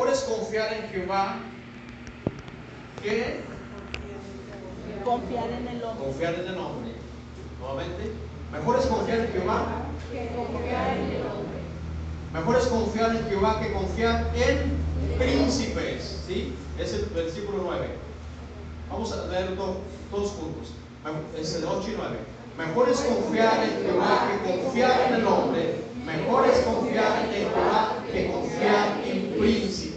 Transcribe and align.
Mejor 0.00 0.14
es 0.14 0.20
confiar 0.20 0.72
en 0.72 0.88
Jehová 0.88 1.36
que 3.02 3.40
Confiar 5.04 5.50
en 5.50 5.68
el 5.68 5.84
hombre. 5.84 6.04
confiar 6.06 6.34
en 6.36 6.48
el 6.48 6.56
hombre. 6.56 6.92
Nuevamente, 7.60 8.12
mejor 8.50 8.78
es 8.78 8.86
confiar 8.86 9.20
en 9.20 9.28
Jehová. 9.32 9.66
Mejor 12.32 12.56
es 12.56 12.66
confiar 12.68 13.14
en 13.14 13.28
Jehová 13.28 13.60
que 13.60 13.72
confiar 13.74 14.30
en 14.36 15.18
príncipes. 15.18 16.22
¿Sí? 16.26 16.54
Es 16.78 16.94
el 16.94 17.04
versículo 17.14 17.58
9. 17.64 17.88
Vamos 18.90 19.12
a 19.12 19.26
leerlo 19.26 19.76
todos 20.10 20.30
juntos. 20.30 20.72
Es 21.38 21.56
el 21.56 21.66
8 21.66 21.88
y 21.90 21.94
9. 21.98 22.16
Mejor 22.56 22.88
es 22.88 23.00
confiar 23.00 23.64
en 23.64 23.84
Jehová 23.84 24.30
que 24.30 24.62
confiar 24.62 25.08
en 25.08 25.14
el 25.16 25.26
hombre. 25.26 25.74
Mejor 26.06 26.46
es 26.48 26.58
confiar 26.60 27.26
en 27.26 27.32
Jehová 27.32 27.96
que 28.10 28.32
confiar 28.32 28.98
en 29.04 29.38
príncipes. 29.38 29.89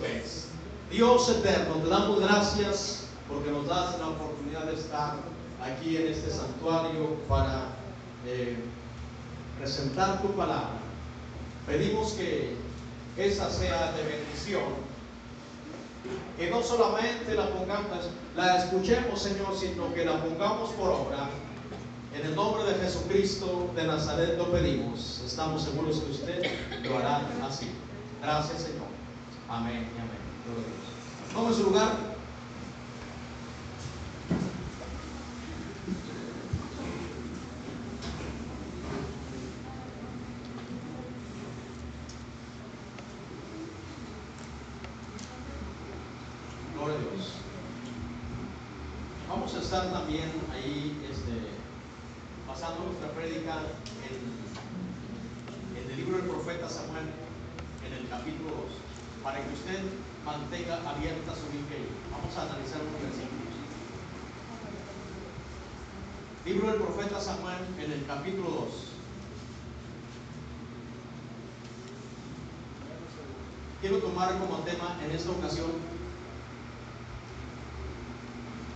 Dios 0.93 1.27
eterno, 1.27 1.77
te 1.81 1.89
damos 1.89 2.19
gracias 2.19 3.05
porque 3.27 3.49
nos 3.49 3.67
das 3.67 3.97
la 3.97 4.09
oportunidad 4.09 4.65
de 4.65 4.75
estar 4.75 5.15
aquí 5.59 5.97
en 5.97 6.13
este 6.13 6.29
santuario 6.29 7.15
para 7.27 7.69
eh, 8.27 8.63
presentar 9.57 10.21
tu 10.21 10.27
palabra. 10.33 10.77
Pedimos 11.65 12.11
que 12.11 12.55
esa 13.17 13.49
sea 13.49 13.91
de 13.93 14.03
bendición, 14.03 14.61
que 16.37 16.51
no 16.51 16.61
solamente 16.61 17.33
la 17.33 17.49
pongamos, 17.49 17.89
la 18.35 18.57
escuchemos, 18.57 19.19
Señor, 19.19 19.57
sino 19.59 19.91
que 19.95 20.05
la 20.05 20.21
pongamos 20.21 20.69
por 20.73 20.91
obra. 20.91 21.27
En 22.13 22.23
el 22.23 22.35
nombre 22.35 22.65
de 22.65 22.75
Jesucristo 22.75 23.71
de 23.75 23.87
Nazaret 23.87 24.37
lo 24.37 24.51
pedimos. 24.51 25.23
Estamos 25.25 25.63
seguros 25.63 26.01
que 26.01 26.11
usted 26.11 26.51
lo 26.83 26.99
hará 26.99 27.21
así. 27.47 27.71
Gracias, 28.21 28.61
Señor. 28.61 28.85
Amén 29.49 29.89
amén. 29.97 30.82
Gloria 31.33 31.49
a 31.49 31.53
Dios. 31.53 31.53
Vamos 31.53 31.53
a 31.53 31.57
su 31.57 31.63
lugar. 31.63 31.91
Gloria 46.75 46.95
a 46.95 46.99
Dios. 46.99 47.31
Vamos 49.29 49.55
a 49.55 49.59
estar 49.59 49.91
también 49.91 50.31
ahí 50.53 51.01
este, 51.09 51.49
pasando 52.47 52.85
nuestra 52.85 53.09
prédica 53.11 53.63
en, 54.05 55.83
en 55.83 55.91
el 55.91 55.97
libro 55.97 56.17
del 56.17 56.27
profeta 56.27 56.69
Samuel, 56.69 57.05
en 57.85 57.93
el 57.93 58.07
capítulo 58.09 58.49
2, 58.49 58.57
para 59.23 59.41
que 59.43 59.53
usted 59.53 59.79
mantenga 60.25 60.75
abierta 60.89 61.33
su 61.35 61.47
Biblia. 61.51 61.89
Vamos 62.11 62.35
a 62.37 62.41
analizar 62.43 62.81
unos 62.81 63.01
versículos. 63.01 63.43
Libro 66.45 66.67
del 66.67 66.81
profeta 66.81 67.21
Samuel, 67.21 67.57
en 67.79 67.91
el 67.91 68.05
capítulo 68.05 68.49
2. 68.49 68.67
Quiero 73.81 73.97
tomar 73.97 74.37
como 74.39 74.59
tema 74.59 74.97
en 75.03 75.11
esta 75.11 75.31
ocasión 75.31 75.71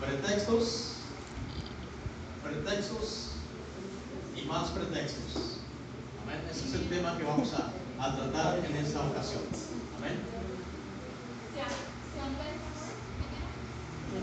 pretextos, 0.01 0.95
pretextos 2.43 3.31
y 4.35 4.45
más 4.47 4.69
pretextos. 4.69 5.59
Amén. 6.23 6.41
Ese 6.51 6.67
es 6.67 6.73
el 6.73 6.89
tema 6.89 7.17
que 7.17 7.23
vamos 7.23 7.53
a 7.53 8.15
tratar 8.15 8.59
en 8.65 8.75
esta 8.75 9.01
ocasión. 9.07 9.43
Amén. 9.97 10.36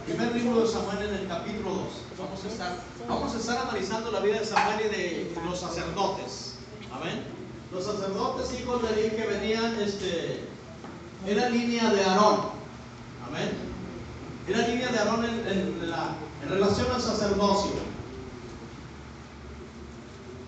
Primer 0.07 0.35
libro 0.37 0.61
de 0.61 0.69
Samuel 0.69 1.09
en 1.09 1.15
el 1.15 1.29
capítulo 1.29 1.71
2. 1.71 1.79
Vamos 2.19 2.45
a 2.45 2.49
estar, 2.49 2.77
vamos 3.09 3.35
a 3.35 3.39
estar 3.39 3.59
analizando 3.59 4.11
la 4.13 4.21
vida 4.21 4.39
de 4.41 4.45
Samuel 4.47 4.81
y 4.81 4.89
de 4.89 5.33
los 5.47 5.59
sacerdotes. 5.59 6.55
Amén. 6.93 7.23
Los 7.73 7.85
sacerdotes 7.87 8.61
hijos 8.61 8.83
de 8.83 8.89
Eli 9.07 9.17
que 9.17 9.27
venían, 9.27 9.75
este, 9.81 10.45
era 11.27 11.49
línea 11.49 11.91
de 11.91 12.05
Aarón. 12.05 12.41
Amén. 13.27 13.51
Era 14.47 14.69
línea 14.69 14.93
de 14.93 14.99
Aarón 14.99 15.25
en, 15.25 15.49
en 15.49 15.91
la- 15.91 16.15
en 16.43 16.49
relación 16.51 16.87
al 16.93 17.01
sacerdocio. 17.01 17.73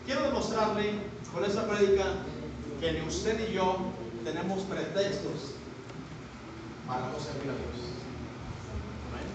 Quiero 0.04 0.22
demostrarle 0.24 0.92
con 1.32 1.44
esta 1.44 1.66
prédica 1.66 2.04
que 2.80 2.92
ni 2.92 3.00
usted 3.08 3.40
ni 3.48 3.54
yo 3.54 3.78
tenemos 4.22 4.62
pretextos 4.64 5.54
para 6.86 7.00
no 7.08 7.18
servir 7.18 7.50
a 7.50 7.54
Dios. 7.54 7.86
Amén. 9.10 9.26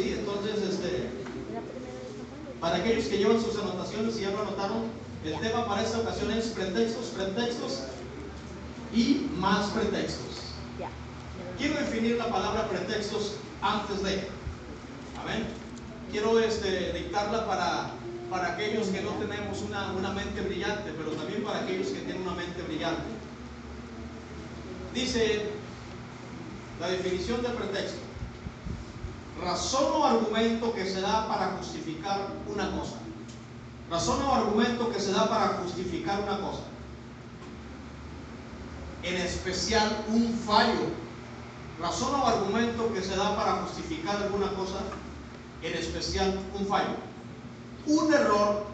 Sí, 0.00 0.16
entonces, 0.18 0.62
este, 0.62 1.10
para 2.58 2.76
aquellos 2.76 3.04
que 3.04 3.18
llevan 3.18 3.38
sus 3.38 3.58
anotaciones 3.58 4.16
y 4.16 4.22
ya 4.22 4.30
lo 4.30 4.40
anotaron, 4.40 4.84
el 5.26 5.38
tema 5.40 5.66
para 5.66 5.82
esta 5.82 5.98
ocasión 5.98 6.30
es 6.30 6.46
pretextos, 6.46 7.08
pretextos 7.08 7.82
y 8.94 9.28
más 9.36 9.66
pretextos. 9.68 10.54
Quiero 11.58 11.74
definir 11.74 12.16
la 12.16 12.30
palabra 12.30 12.66
pretextos 12.70 13.34
antes 13.60 14.02
de. 14.02 14.26
Amén. 15.20 15.44
Quiero 16.10 16.40
este, 16.40 16.94
dictarla 16.94 17.46
para, 17.46 17.90
para 18.30 18.54
aquellos 18.54 18.88
que 18.88 19.02
no 19.02 19.10
tenemos 19.16 19.60
una, 19.60 19.92
una 19.92 20.12
mente 20.12 20.40
brillante, 20.40 20.94
pero 20.96 21.10
también 21.10 21.44
para 21.44 21.60
aquellos 21.60 21.88
que 21.88 22.00
tienen 22.00 22.22
una 22.22 22.36
mente 22.36 22.62
brillante. 22.62 23.04
Dice 24.94 25.42
la 26.80 26.88
definición 26.88 27.42
de 27.42 27.50
pretexto. 27.50 28.09
Razón 29.42 29.92
o 29.94 30.04
argumento 30.04 30.74
que 30.74 30.84
se 30.84 31.00
da 31.00 31.26
para 31.26 31.56
justificar 31.56 32.28
una 32.46 32.70
cosa. 32.76 32.96
Razón 33.90 34.22
o 34.22 34.34
argumento 34.34 34.90
que 34.92 35.00
se 35.00 35.12
da 35.12 35.28
para 35.28 35.58
justificar 35.62 36.20
una 36.20 36.40
cosa. 36.40 36.62
En 39.02 39.16
especial 39.16 40.04
un 40.08 40.34
fallo. 40.46 40.92
Razón 41.80 42.14
o 42.20 42.26
argumento 42.26 42.92
que 42.92 43.02
se 43.02 43.16
da 43.16 43.34
para 43.34 43.52
justificar 43.62 44.16
alguna 44.16 44.52
cosa. 44.52 44.80
En 45.62 45.74
especial 45.74 46.38
un 46.58 46.66
fallo. 46.66 46.96
Un 47.86 48.12
error 48.12 48.66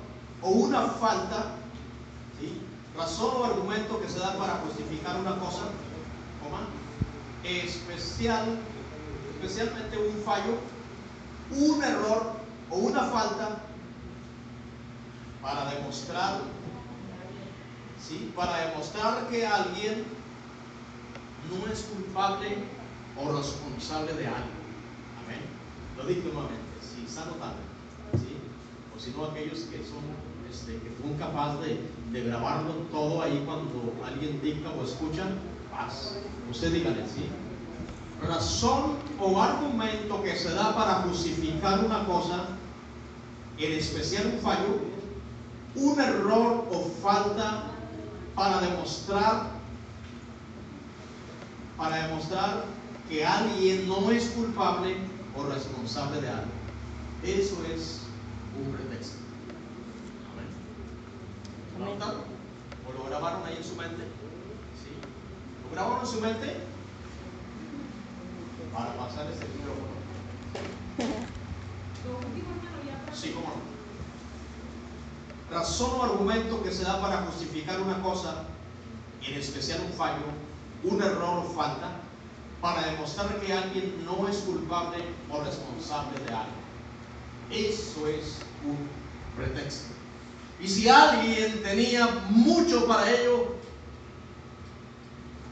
o 0.42 0.50
una 0.50 0.88
falta. 0.88 1.54
¿sí? 2.40 2.60
Razón 2.96 3.30
o 3.36 3.44
argumento 3.44 4.00
que 4.00 4.08
se 4.08 4.18
da 4.18 4.36
para 4.36 4.54
justificar 4.66 5.16
una 5.20 5.38
cosa. 5.38 5.70
Coma, 6.42 6.66
especial 7.44 8.58
especialmente 9.40 9.98
un 9.98 10.22
fallo, 10.22 10.58
un 11.50 11.82
error 11.82 12.32
o 12.70 12.76
una 12.76 13.02
falta 13.04 13.58
para 15.42 15.70
demostrar, 15.74 16.40
¿sí? 18.00 18.32
Para 18.34 18.68
demostrar 18.68 19.28
que 19.28 19.46
alguien 19.46 20.04
no 21.50 21.72
es 21.72 21.82
culpable 21.82 22.56
o 23.16 23.36
responsable 23.36 24.12
de 24.14 24.26
algo. 24.26 24.56
Amén. 25.24 25.40
Lo 25.96 26.04
digo 26.06 26.32
nuevamente, 26.32 26.64
si 26.80 27.06
está 27.06 27.26
notando, 27.26 27.62
¿sí? 28.14 28.36
O 28.96 29.00
si 29.00 29.10
no, 29.12 29.26
aquellos 29.26 29.60
que 29.60 29.78
son, 29.78 30.02
este, 30.50 30.72
que 30.78 30.90
son 31.00 31.16
capaces 31.16 31.60
de, 31.60 31.90
de 32.12 32.24
grabarlo 32.28 32.72
todo 32.90 33.22
ahí 33.22 33.42
cuando 33.46 33.94
alguien 34.04 34.40
dicta 34.42 34.70
o 34.70 34.84
escucha, 34.84 35.26
paz. 35.70 36.16
Usted 36.50 36.72
dígale, 36.72 37.06
¿sí? 37.06 37.28
Razón 38.22 38.96
o 39.20 39.40
argumento 39.40 40.22
que 40.22 40.36
se 40.36 40.54
da 40.54 40.74
para 40.74 41.02
justificar 41.02 41.84
una 41.84 42.04
cosa, 42.06 42.46
en 43.58 43.72
especial 43.72 44.32
un 44.34 44.40
fallo, 44.40 44.80
un 45.74 46.00
error 46.00 46.66
o 46.70 46.90
falta 47.02 47.64
para 48.34 48.60
demostrar 48.60 49.56
para 51.76 52.08
demostrar 52.08 52.64
que 53.08 53.24
alguien 53.24 53.86
no 53.86 54.10
es 54.10 54.24
culpable 54.30 54.96
o 55.36 55.42
responsable 55.44 56.20
de 56.20 56.28
algo. 56.28 56.50
Eso 57.22 57.56
es 57.74 58.00
un 58.58 58.72
pretexto. 58.72 59.16
¿Lo 61.78 61.84
notaron? 61.84 62.22
¿O 62.88 62.92
lo 62.92 63.04
grabaron 63.04 63.46
ahí 63.46 63.56
en 63.58 63.64
su 63.64 63.76
mente? 63.76 64.04
¿Lo 65.64 65.74
grabaron 65.74 66.00
en 66.00 66.06
su 66.06 66.20
mente? 66.20 66.56
Para 68.76 68.94
pasar 68.96 69.26
este 69.32 69.46
micrófono. 69.46 69.96
Sí, 73.14 73.32
cómo 73.32 73.46
no. 73.46 73.56
Razón 75.56 75.98
o 75.98 76.02
argumento 76.02 76.62
que 76.62 76.70
se 76.70 76.84
da 76.84 77.00
para 77.00 77.22
justificar 77.22 77.80
una 77.80 78.02
cosa, 78.02 78.44
en 79.26 79.38
especial 79.38 79.80
un 79.80 79.92
fallo, 79.96 80.26
un 80.84 81.02
error 81.02 81.38
o 81.38 81.44
falta, 81.54 82.02
para 82.60 82.90
demostrar 82.90 83.40
que 83.40 83.50
alguien 83.52 84.04
no 84.04 84.28
es 84.28 84.36
culpable 84.38 84.98
o 85.30 85.42
responsable 85.42 86.18
de 86.20 86.34
algo. 86.34 86.56
Eso 87.50 88.06
es 88.08 88.38
un 88.64 88.88
pretexto. 89.36 89.94
Y 90.60 90.68
si 90.68 90.88
alguien 90.88 91.62
tenía 91.62 92.06
mucho 92.28 92.86
para 92.86 93.10
ello, 93.10 93.54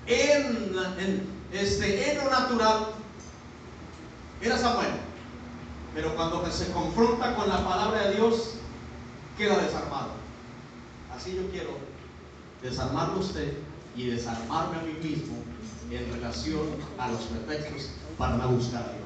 en, 0.07 1.27
este, 1.53 2.11
en 2.11 2.19
lo 2.19 2.31
natural, 2.31 2.94
era 4.47 4.59
Samuel. 4.59 4.91
Pero 5.95 6.15
cuando 6.15 6.45
se 6.51 6.71
confronta 6.73 7.35
con 7.37 7.49
la 7.49 7.65
palabra 7.65 8.09
de 8.09 8.17
Dios, 8.17 8.55
queda 9.39 9.59
desarmado. 9.59 10.11
Así 11.15 11.35
yo 11.35 11.49
quiero 11.51 11.79
desarmarlo 12.63 13.21
usted 13.21 13.55
y 13.97 14.09
desarmarme 14.09 14.79
a 14.79 14.83
mí 14.83 15.09
mismo 15.09 15.37
en 15.91 16.13
relación 16.13 16.63
a 16.99 17.11
los 17.11 17.23
pretextos 17.23 17.91
para 18.19 18.37
no 18.37 18.49
buscar 18.49 18.83
a 18.83 18.93
Dios. 18.93 19.05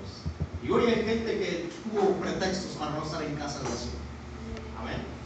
Y 0.63 0.71
hoy 0.71 0.91
hay 0.91 1.05
gente 1.05 1.39
que 1.39 1.71
tuvo 1.85 2.13
pretextos 2.15 2.73
para 2.77 2.93
no 2.93 3.05
estar 3.05 3.23
en 3.23 3.37
casa 3.37 3.61
de 3.61 3.67
oración. 3.67 3.95
Amén. 4.81 5.19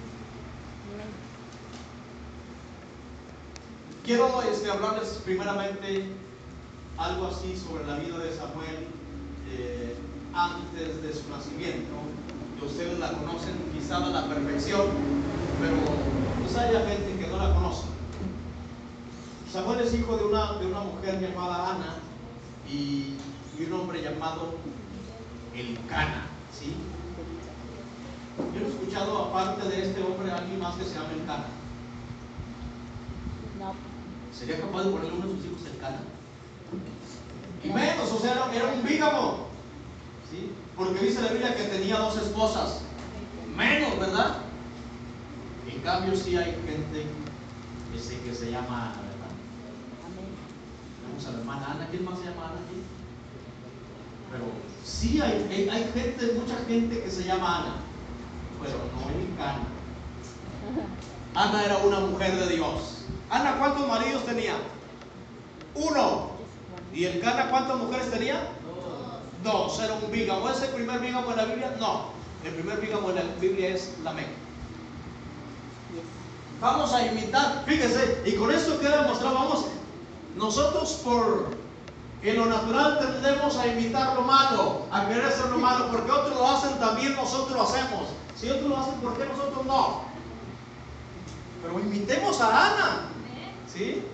Quiero 4.05 4.43
este, 4.43 4.69
hablarles 4.69 5.21
primeramente 5.25 6.07
algo 6.99 7.29
así 7.29 7.57
sobre 7.57 7.87
la 7.87 7.97
vida 7.97 8.19
de 8.19 8.37
Samuel 8.37 8.89
eh, 9.59 9.97
antes 10.35 11.03
de 11.03 11.13
su 11.13 11.29
nacimiento. 11.31 11.95
Que 12.59 12.67
ustedes 12.67 12.99
la 12.99 13.13
conocen 13.13 13.55
quizá 13.73 13.97
a 13.97 14.11
la 14.11 14.27
perfección, 14.29 14.87
pero 15.61 15.77
pues 16.41 16.57
hay 16.57 16.75
gente 16.75 17.19
que 17.19 17.31
no 17.31 17.37
la 17.37 17.55
conoce. 17.55 17.85
Samuel 19.53 19.81
es 19.81 19.95
hijo 19.95 20.17
de 20.17 20.25
una, 20.25 20.53
de 20.55 20.67
una 20.67 20.81
mujer 20.81 21.21
llamada 21.21 21.73
Ana 21.73 21.97
y, 22.71 23.17
y 23.59 23.65
un 23.67 23.73
hombre 23.73 24.03
llamado 24.03 24.55
Elcana. 25.55 26.27
¿sí? 26.53 26.75
Yo 28.55 28.65
he 28.65 28.69
escuchado 28.69 29.19
aparte 29.27 29.69
de 29.69 29.83
este 29.83 30.03
hombre 30.03 30.31
a 30.31 30.37
alguien 30.39 30.61
más 30.61 30.77
que 30.77 30.85
se 30.85 30.95
llama 30.95 31.13
Elcana. 31.13 31.47
No. 33.59 33.75
¿Sería 34.33 34.61
capaz 34.61 34.85
de 34.85 34.91
ponerle 34.91 35.19
uno 35.19 35.27
de 35.27 35.35
sus 35.35 35.45
hijos 35.47 35.67
Elcana? 35.73 35.99
Y 37.65 37.69
menos, 37.69 38.11
o 38.11 38.19
sea, 38.19 38.33
era, 38.33 38.55
era 38.55 38.73
un 38.73 38.83
bígamo. 38.83 39.47
¿sí? 40.31 40.53
Porque 40.77 41.01
dice 41.01 41.23
la 41.23 41.29
Biblia 41.33 41.57
que 41.57 41.65
tenía 41.65 41.99
dos 41.99 42.17
esposas. 42.17 42.81
Menos, 43.55 43.99
¿verdad? 43.99 44.39
En 45.71 45.81
cambio, 45.83 46.17
sí 46.17 46.37
hay 46.37 46.53
gente 46.67 47.07
que 47.93 47.99
se, 48.01 48.19
que 48.21 48.35
se 48.35 48.51
llama 48.51 48.87
Ana, 48.87 49.03
¿verdad? 49.03 49.33
Tenemos 51.03 51.27
a 51.27 51.31
la 51.33 51.39
hermana 51.39 51.67
Ana. 51.73 51.89
¿Quién 51.91 52.05
más 52.05 52.19
se 52.19 52.25
llama 52.25 52.47
Ana 52.47 52.61
aquí? 52.67 52.83
Pero 54.31 54.45
sí 54.85 55.21
hay, 55.21 55.47
hay, 55.51 55.69
hay 55.69 55.91
gente, 55.93 56.33
mucha 56.39 56.57
gente 56.67 57.03
que 57.03 57.11
se 57.11 57.25
llama 57.25 57.59
Ana, 57.59 57.75
pero 58.63 58.79
no 58.79 59.11
Elcana. 59.11 59.69
Ana 61.35 61.65
era 61.65 61.79
una 61.79 62.01
mujer 62.01 62.37
de 62.37 62.57
Dios. 62.57 63.05
Ana, 63.31 63.59
¿cuántos 63.59 63.87
maridos 63.87 64.25
tenía? 64.25 64.55
Uno. 65.75 66.32
¿Y 66.93 67.05
el 67.05 67.21
Cana 67.21 67.51
cuántas 67.51 67.77
mujeres 67.79 68.11
tenía? 68.11 68.49
Dos. 69.43 69.81
Era 69.81 69.95
un 69.95 70.11
bígamo. 70.11 70.49
¿Es 70.51 70.63
el 70.63 70.71
primer 70.71 71.01
bígamo 71.01 71.31
en 71.31 71.37
la 71.37 71.45
Biblia? 71.45 71.77
No. 71.79 72.11
El 72.45 72.55
primer 72.55 72.81
bígamo 72.81 73.11
en 73.11 73.17
la 73.17 73.23
Biblia 73.41 73.69
es 73.69 73.95
Lamec. 74.03 74.27
Yes. 74.27 76.05
Vamos 76.61 76.93
a 76.93 77.07
imitar. 77.07 77.65
Fíjese, 77.67 78.23
y 78.27 78.35
con 78.35 78.51
esto 78.51 78.79
queda 78.79 79.03
demostrado. 79.03 79.35
Vamos, 79.35 79.67
nosotros 80.37 81.01
por 81.05 81.63
en 82.23 82.37
lo 82.37 82.47
natural 82.47 83.01
tendemos 83.01 83.57
a 83.57 83.67
imitar 83.67 84.15
lo 84.15 84.23
malo, 84.23 84.87
a 84.93 85.09
querer 85.09 85.25
hacer 85.25 85.47
lo 85.47 85.59
malo, 85.59 85.91
porque 85.91 86.11
otros 86.11 86.37
lo 86.37 86.49
hacen, 86.49 86.79
también 86.79 87.17
nosotros 87.17 87.57
lo 87.57 87.63
hacemos. 87.63 88.11
Si 88.37 88.49
otros 88.49 88.69
lo 88.69 88.79
hacen, 88.79 88.95
¿por 89.01 89.19
qué 89.19 89.25
nosotros 89.25 89.67
no? 89.67 90.03
Pero 91.63 91.81
imitemos 91.81 92.41
a 92.41 92.67
Ana. 92.67 93.09
¿Sí? 93.73 94.05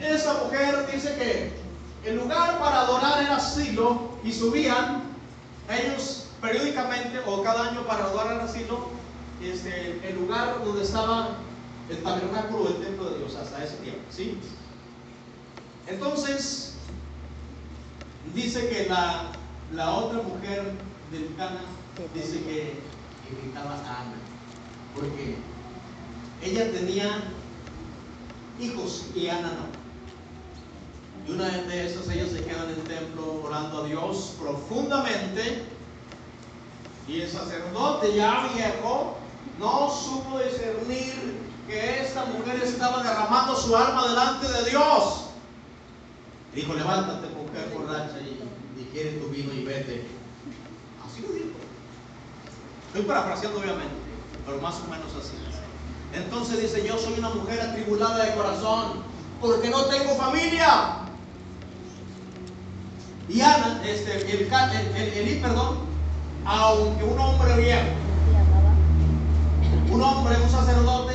Esa 0.00 0.44
mujer 0.44 0.86
dice 0.92 1.14
que 1.16 2.08
el 2.08 2.16
lugar 2.16 2.58
para 2.58 2.80
adorar 2.82 3.22
era 3.22 3.38
Silo 3.38 4.12
y 4.24 4.32
subían 4.32 5.02
ellos 5.70 6.26
periódicamente 6.40 7.20
o 7.26 7.42
cada 7.42 7.70
año 7.70 7.86
para 7.86 8.04
adorar 8.04 8.40
a 8.40 8.48
Silo 8.48 8.88
este, 9.42 10.00
el 10.08 10.16
lugar 10.16 10.64
donde 10.64 10.82
estaba 10.82 11.36
el 11.88 12.02
tabernáculo 12.02 12.70
del 12.70 12.84
templo 12.84 13.10
de 13.10 13.18
Dios 13.18 13.34
hasta 13.36 13.64
ese 13.64 13.76
tiempo. 13.76 14.00
¿sí? 14.10 14.38
Entonces, 15.86 16.74
dice 18.34 18.68
que 18.68 18.88
la, 18.88 19.32
la 19.74 19.90
otra 19.90 20.22
mujer 20.22 20.72
del 21.10 21.34
Cana 21.36 21.60
dice 22.14 22.42
que 22.44 22.74
imitaba 23.30 23.74
a 23.74 24.00
Ana 24.00 24.16
porque 24.94 25.36
ella 26.42 26.70
tenía 26.72 27.24
hijos 28.60 29.06
y 29.14 29.28
Ana 29.28 29.48
no. 29.48 29.81
Y 31.26 31.32
una 31.32 31.48
de 31.48 31.86
esas 31.86 32.08
ellas 32.08 32.30
se 32.30 32.44
quedan 32.44 32.70
en 32.70 32.80
el 32.80 32.82
templo 32.82 33.42
orando 33.44 33.84
a 33.84 33.86
Dios 33.86 34.34
profundamente. 34.40 35.64
Y 37.08 37.20
el 37.20 37.30
sacerdote 37.30 38.14
ya 38.14 38.48
viejo 38.54 39.16
no 39.58 39.90
supo 39.90 40.38
discernir 40.38 41.40
que 41.66 42.02
esta 42.02 42.24
mujer 42.26 42.62
estaba 42.62 43.02
derramando 43.02 43.56
su 43.56 43.76
alma 43.76 44.08
delante 44.08 44.48
de 44.48 44.70
Dios. 44.70 45.26
Dijo, 46.54 46.74
levántate 46.74 47.28
mujer 47.28 47.72
borracha 47.74 48.18
y 48.20 48.40
digiere 48.78 49.18
tu 49.18 49.28
vino 49.28 49.52
y 49.52 49.64
vete. 49.64 50.06
Así 51.06 51.22
lo 51.22 51.32
dijo. 51.32 51.50
Estoy 52.88 53.02
parafraseando 53.02 53.60
obviamente, 53.60 53.94
pero 54.44 54.60
más 54.60 54.74
o 54.76 54.90
menos 54.90 55.12
así. 55.18 55.32
Entonces 56.14 56.60
dice, 56.60 56.86
yo 56.86 56.98
soy 56.98 57.14
una 57.18 57.30
mujer 57.30 57.60
atribulada 57.60 58.24
de 58.24 58.34
corazón, 58.34 59.02
porque 59.40 59.70
no 59.70 59.86
tengo 59.86 60.14
familia. 60.16 61.01
Y 63.28 63.40
Ana, 63.40 63.80
este, 63.86 64.16
el, 64.20 64.26
el, 64.52 64.96
el- 64.96 65.12
Elí, 65.18 65.34
perdón, 65.40 65.78
aunque 66.44 67.04
un 67.04 67.18
hombre 67.18 67.56
viejo, 67.56 67.86
un 69.90 70.02
hombre, 70.02 70.36
un 70.42 70.50
sacerdote, 70.50 71.14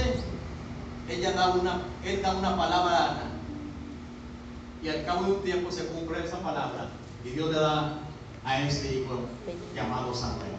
ella 1.10 1.32
da 1.34 1.50
una, 1.50 1.82
él 2.04 2.22
da 2.22 2.32
una 2.36 2.56
palabra 2.58 2.98
a 2.98 3.06
Ana. 3.12 3.24
Y 4.84 4.90
al 4.90 5.06
cabo 5.06 5.24
de 5.26 5.32
un 5.34 5.44
tiempo 5.44 5.72
se 5.72 5.86
cumple 5.88 6.24
esa 6.24 6.38
palabra. 6.40 6.90
Y 7.26 7.30
Dios 7.30 7.50
le 7.52 7.60
da 7.60 7.94
a 8.46 8.62
este 8.62 9.00
hijo 9.00 9.20
llamado 9.76 10.14
Samuel. 10.14 10.52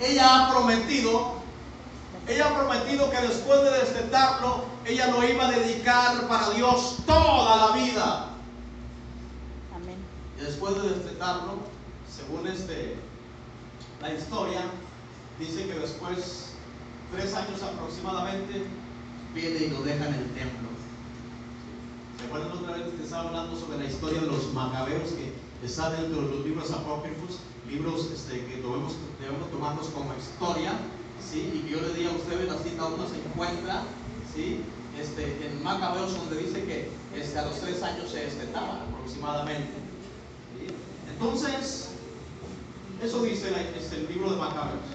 Ella 0.00 0.46
ha 0.48 0.50
prometido, 0.52 1.34
ella 2.26 2.48
ha 2.48 2.58
prometido 2.58 3.10
que 3.10 3.16
después 3.20 3.62
de 3.62 3.70
destetarlo, 3.70 4.64
ella 4.84 5.06
lo 5.08 5.24
iba 5.26 5.46
a 5.46 5.50
dedicar 5.52 6.26
para 6.28 6.50
Dios 6.50 6.96
toda 7.06 7.56
la 7.68 7.76
vida. 7.76 8.26
Después 10.40 10.74
de 10.82 10.88
destetarlo, 10.88 11.58
según 12.08 12.46
este, 12.46 12.96
la 14.00 14.14
historia, 14.14 14.62
dice 15.38 15.66
que 15.66 15.78
después, 15.78 16.52
tres 17.12 17.34
años 17.34 17.62
aproximadamente, 17.62 18.64
viene 19.34 19.66
y 19.66 19.68
lo 19.68 19.82
deja 19.82 20.08
en 20.08 20.14
el 20.14 20.24
templo. 20.32 20.68
¿Se 22.18 22.24
acuerdan 22.24 22.52
otra 22.52 22.72
vez 22.72 22.94
que 22.96 23.04
estaba 23.04 23.28
hablando 23.28 23.58
sobre 23.58 23.78
la 23.78 23.84
historia 23.84 24.20
de 24.22 24.26
los 24.28 24.52
macabeos 24.54 25.10
que 25.10 25.32
está 25.66 25.90
dentro 25.90 26.22
de 26.22 26.28
los 26.28 26.44
libros 26.46 26.70
apócrifos? 26.70 27.40
Libros 27.68 28.10
este, 28.12 28.44
que 28.46 28.56
debemos, 28.56 28.94
debemos 29.20 29.50
tomarlos 29.50 29.88
como 29.88 30.14
historia, 30.14 30.72
¿sí? 31.20 31.52
Y 31.54 31.58
que 31.60 31.70
yo 31.72 31.80
le 31.82 31.94
di 31.94 32.06
a 32.06 32.12
ustedes 32.12 32.48
la 32.48 32.58
cita 32.58 32.82
donde 32.82 33.08
se 33.08 33.16
encuentra, 33.16 33.82
¿sí? 34.34 34.62
Este, 34.98 35.46
en 35.46 35.62
Macabeos 35.62 36.16
donde 36.16 36.38
dice 36.38 36.64
que 36.64 36.90
este, 37.14 37.38
a 37.38 37.44
los 37.44 37.60
tres 37.60 37.82
años 37.82 38.10
se 38.10 38.24
destetaba 38.24 38.82
aproximadamente. 38.82 39.89
Entonces, 41.12 41.88
eso 43.02 43.22
dice 43.22 43.50
la- 43.50 43.60
este, 43.62 43.96
el 43.96 44.08
libro 44.08 44.30
de 44.30 44.36
Macabeos. 44.36 44.88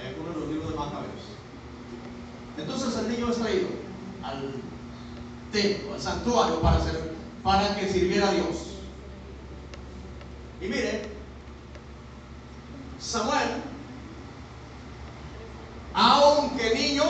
Eh, 0.00 0.16
uno 0.20 0.30
de 0.32 0.40
los 0.40 0.48
libros 0.48 0.70
de 0.70 0.76
Macabeos. 0.76 1.22
Entonces 2.58 2.96
el 2.98 3.08
niño 3.08 3.30
es 3.30 3.36
traído 3.38 3.68
al 4.22 4.54
templo, 5.52 5.94
al 5.94 6.00
santuario 6.00 6.60
para, 6.60 6.80
ser- 6.82 7.12
para 7.42 7.74
que 7.76 7.88
sirviera 7.90 8.28
a 8.28 8.32
Dios. 8.32 8.56
Y 10.60 10.66
mire, 10.66 11.08
Samuel, 13.00 13.62
aunque 15.94 16.74
niño, 16.74 17.02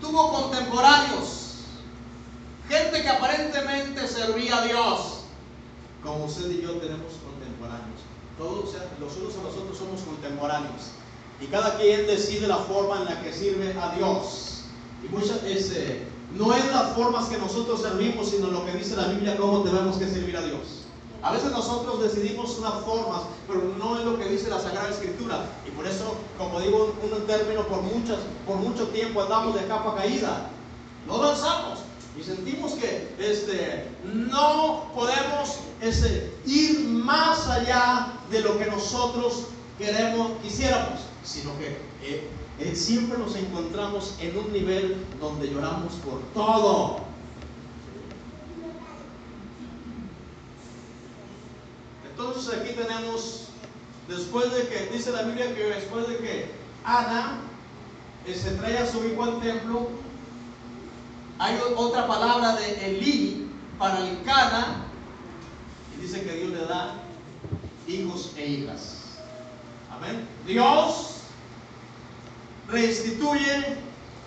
tuvo 0.00 0.32
contemporáneos, 0.32 1.56
gente 2.68 3.02
que 3.02 3.08
aparentemente 3.08 4.06
servía 4.06 4.58
a 4.58 4.64
Dios, 4.64 5.19
como 6.04 6.24
usted 6.24 6.50
y 6.50 6.62
yo 6.62 6.72
tenemos 6.72 7.12
contemporáneos. 7.24 8.00
Todos, 8.38 8.68
o 8.68 8.72
sea, 8.72 8.88
los 8.98 9.16
unos 9.16 9.34
a 9.36 9.42
los 9.42 9.56
otros 9.56 9.78
somos 9.78 10.00
contemporáneos. 10.00 10.92
Y 11.40 11.46
cada 11.46 11.76
quien 11.76 12.06
decide 12.06 12.46
la 12.46 12.58
forma 12.58 12.98
en 12.98 13.04
la 13.06 13.22
que 13.22 13.32
sirve 13.32 13.74
a 13.78 13.94
Dios. 13.96 14.64
Y 15.04 15.08
muchas 15.08 15.42
veces 15.42 16.02
no 16.36 16.54
es 16.54 16.64
las 16.70 16.92
formas 16.92 17.28
que 17.28 17.38
nosotros 17.38 17.82
servimos, 17.82 18.30
sino 18.30 18.48
lo 18.48 18.64
que 18.64 18.72
dice 18.72 18.96
la 18.96 19.08
Biblia, 19.08 19.36
cómo 19.36 19.62
tenemos 19.62 19.96
que 19.96 20.06
servir 20.06 20.36
a 20.36 20.42
Dios. 20.42 20.80
A 21.22 21.32
veces 21.32 21.50
nosotros 21.50 22.02
decidimos 22.02 22.58
unas 22.58 22.82
formas, 22.84 23.22
pero 23.46 23.62
no 23.78 23.98
es 23.98 24.04
lo 24.04 24.18
que 24.18 24.24
dice 24.26 24.48
la 24.48 24.58
Sagrada 24.58 24.88
Escritura. 24.88 25.44
Y 25.66 25.70
por 25.70 25.86
eso, 25.86 26.14
como 26.38 26.60
digo 26.60 26.94
un, 27.02 27.26
término, 27.26 27.66
por, 27.66 27.82
muchas, 27.82 28.18
por 28.46 28.56
mucho 28.56 28.88
tiempo 28.88 29.20
andamos 29.20 29.54
de 29.54 29.66
capa 29.66 29.96
caída. 29.96 30.48
No 31.06 31.16
avanzamos. 31.16 31.79
Y 32.18 32.22
sentimos 32.22 32.72
que 32.72 33.08
este, 33.18 33.86
no 34.12 34.90
podemos 34.94 35.60
este, 35.80 36.32
ir 36.44 36.80
más 36.80 37.48
allá 37.48 38.12
de 38.30 38.40
lo 38.40 38.58
que 38.58 38.66
nosotros 38.66 39.46
queremos, 39.78 40.32
quisiéramos, 40.42 41.00
sino 41.24 41.56
que 41.58 41.68
eh, 42.02 42.28
eh, 42.58 42.74
siempre 42.74 43.16
nos 43.16 43.34
encontramos 43.36 44.16
en 44.20 44.36
un 44.36 44.52
nivel 44.52 44.96
donde 45.20 45.48
lloramos 45.48 45.94
por 45.94 46.20
todo. 46.34 47.00
Entonces 52.10 52.60
aquí 52.60 52.74
tenemos, 52.74 53.46
después 54.08 54.52
de 54.52 54.68
que, 54.68 54.90
dice 54.92 55.10
la 55.10 55.22
Biblia 55.22 55.54
que 55.54 55.64
después 55.64 56.06
de 56.08 56.18
que 56.18 56.50
Ana 56.84 57.40
eh, 58.26 58.34
se 58.34 58.50
trae 58.52 58.76
a 58.76 58.86
su 58.86 59.02
hijo 59.06 59.24
al 59.24 59.40
templo, 59.40 59.88
hay 61.40 61.58
otra 61.74 62.06
palabra 62.06 62.54
de 62.56 62.86
Elí 62.86 63.50
para 63.78 63.98
el 64.06 64.22
Cana, 64.24 64.84
y 65.96 66.02
dice 66.02 66.22
que 66.22 66.34
Dios 66.34 66.50
le 66.50 66.66
da 66.66 66.96
hijos 67.88 68.32
e 68.36 68.46
hijas. 68.46 68.98
Amén. 69.90 70.28
Dios 70.46 71.22
restituye, 72.68 73.78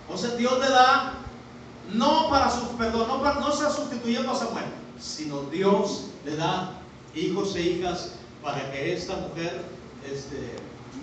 o 0.10 0.18
sea, 0.18 0.32
Dios 0.32 0.60
le 0.60 0.70
da, 0.70 1.14
no 1.94 2.30
para 2.32 2.50
su 2.50 2.68
perdón, 2.78 3.08
no, 3.08 3.22
para, 3.22 3.40
no 3.40 3.54
está 3.54 3.70
sustituyendo 3.70 4.32
a 4.32 4.36
Samuel, 4.36 4.66
sino 5.00 5.44
Dios 5.44 6.06
le 6.26 6.36
da 6.36 6.72
hijos 7.14 7.56
e 7.56 7.62
hijas 7.62 8.14
para 8.42 8.72
que 8.72 8.92
esta 8.92 9.16
mujer 9.18 9.64
este, 10.12 10.56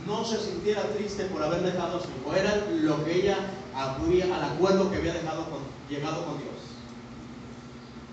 no 0.09 0.25
se 0.25 0.41
sintiera 0.41 0.83
triste 0.95 1.27
por 1.27 1.41
haber 1.41 1.63
dejado 1.63 1.99
a 1.99 2.01
su 2.01 2.09
hijo. 2.09 2.35
Era 2.35 2.67
lo 2.83 3.05
que 3.05 3.15
ella 3.15 3.37
acudía 3.77 4.25
al 4.25 4.43
acuerdo 4.43 4.91
que 4.91 4.97
había 4.97 5.15
dejado 5.15 5.45
con, 5.45 5.70
llegado 5.91 6.25
con 6.25 6.39
Dios. 6.39 6.55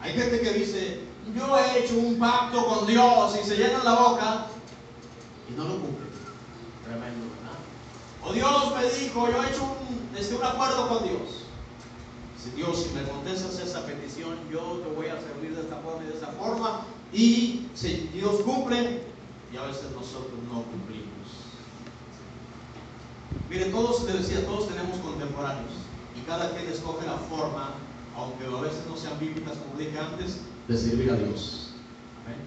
Hay 0.01 0.13
gente 0.13 0.41
que 0.41 0.51
dice, 0.53 1.01
yo 1.36 1.57
he 1.57 1.84
hecho 1.84 1.96
un 1.96 2.17
pacto 2.19 2.65
con 2.65 2.88
Dios 2.88 3.39
y 3.41 3.48
se 3.48 3.55
llenan 3.55 3.86
la 3.86 3.93
boca 3.93 4.48
y 5.50 5.53
no 5.53 5.63
lo 5.63 5.79
cumplen. 5.79 6.07
Tremendo, 6.84 7.27
¿verdad? 7.36 7.60
O 8.24 8.34
Dios 8.34 8.75
me 8.75 8.89
dijo, 8.89 9.29
yo 9.29 9.43
he 9.43 9.50
hecho 9.50 9.63
un, 9.63 10.17
este, 10.17 10.36
un 10.36 10.43
acuerdo 10.43 10.89
con 10.89 11.03
Dios. 11.03 11.43
Si 12.43 12.51
Dios, 12.51 12.84
si 12.84 12.89
me 12.96 13.03
contestas 13.03 13.60
esa 13.60 13.86
petición, 13.86 14.38
yo 14.51 14.81
te 14.84 14.96
voy 14.96 15.07
a 15.07 15.19
servir 15.22 15.55
de 15.55 15.62
esta 15.62 15.77
forma 15.77 16.03
y 16.03 16.07
de 16.07 16.13
esta 16.13 16.27
forma. 16.27 16.81
Y 17.13 17.67
si 17.74 18.10
Dios 18.13 18.41
cumple, 18.41 19.03
y 19.51 19.57
a 19.57 19.63
veces 19.63 19.91
nosotros 19.93 20.39
no 20.51 20.63
cumplimos. 20.63 21.07
Miren, 23.50 23.72
todos, 23.72 24.03
les 24.03 24.27
decía, 24.27 24.46
todos 24.46 24.67
tenemos 24.67 24.98
contemporáneos. 25.00 25.87
Cada 26.27 26.51
quien 26.51 26.69
escoge 26.69 27.05
la 27.05 27.17
forma, 27.17 27.75
aunque 28.15 28.46
a 28.46 28.62
veces 28.62 28.86
no 28.89 28.98
sean 28.98 29.17
bíblicas, 29.17 29.57
como 29.57 29.79
dije 29.79 29.98
antes, 29.98 30.39
de 30.67 30.77
servir 30.77 31.10
a 31.10 31.15
Dios. 31.15 31.72
Amén. 32.25 32.39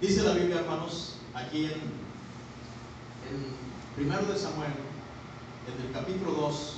Dice 0.00 0.24
la 0.24 0.32
Biblia, 0.32 0.58
hermanos, 0.58 1.14
aquí 1.34 1.66
en, 1.66 1.74
en 3.30 3.54
primero 3.94 4.26
de 4.26 4.36
Samuel, 4.36 4.72
en 5.68 5.86
el 5.86 5.92
capítulo 5.92 6.32
2, 6.32 6.72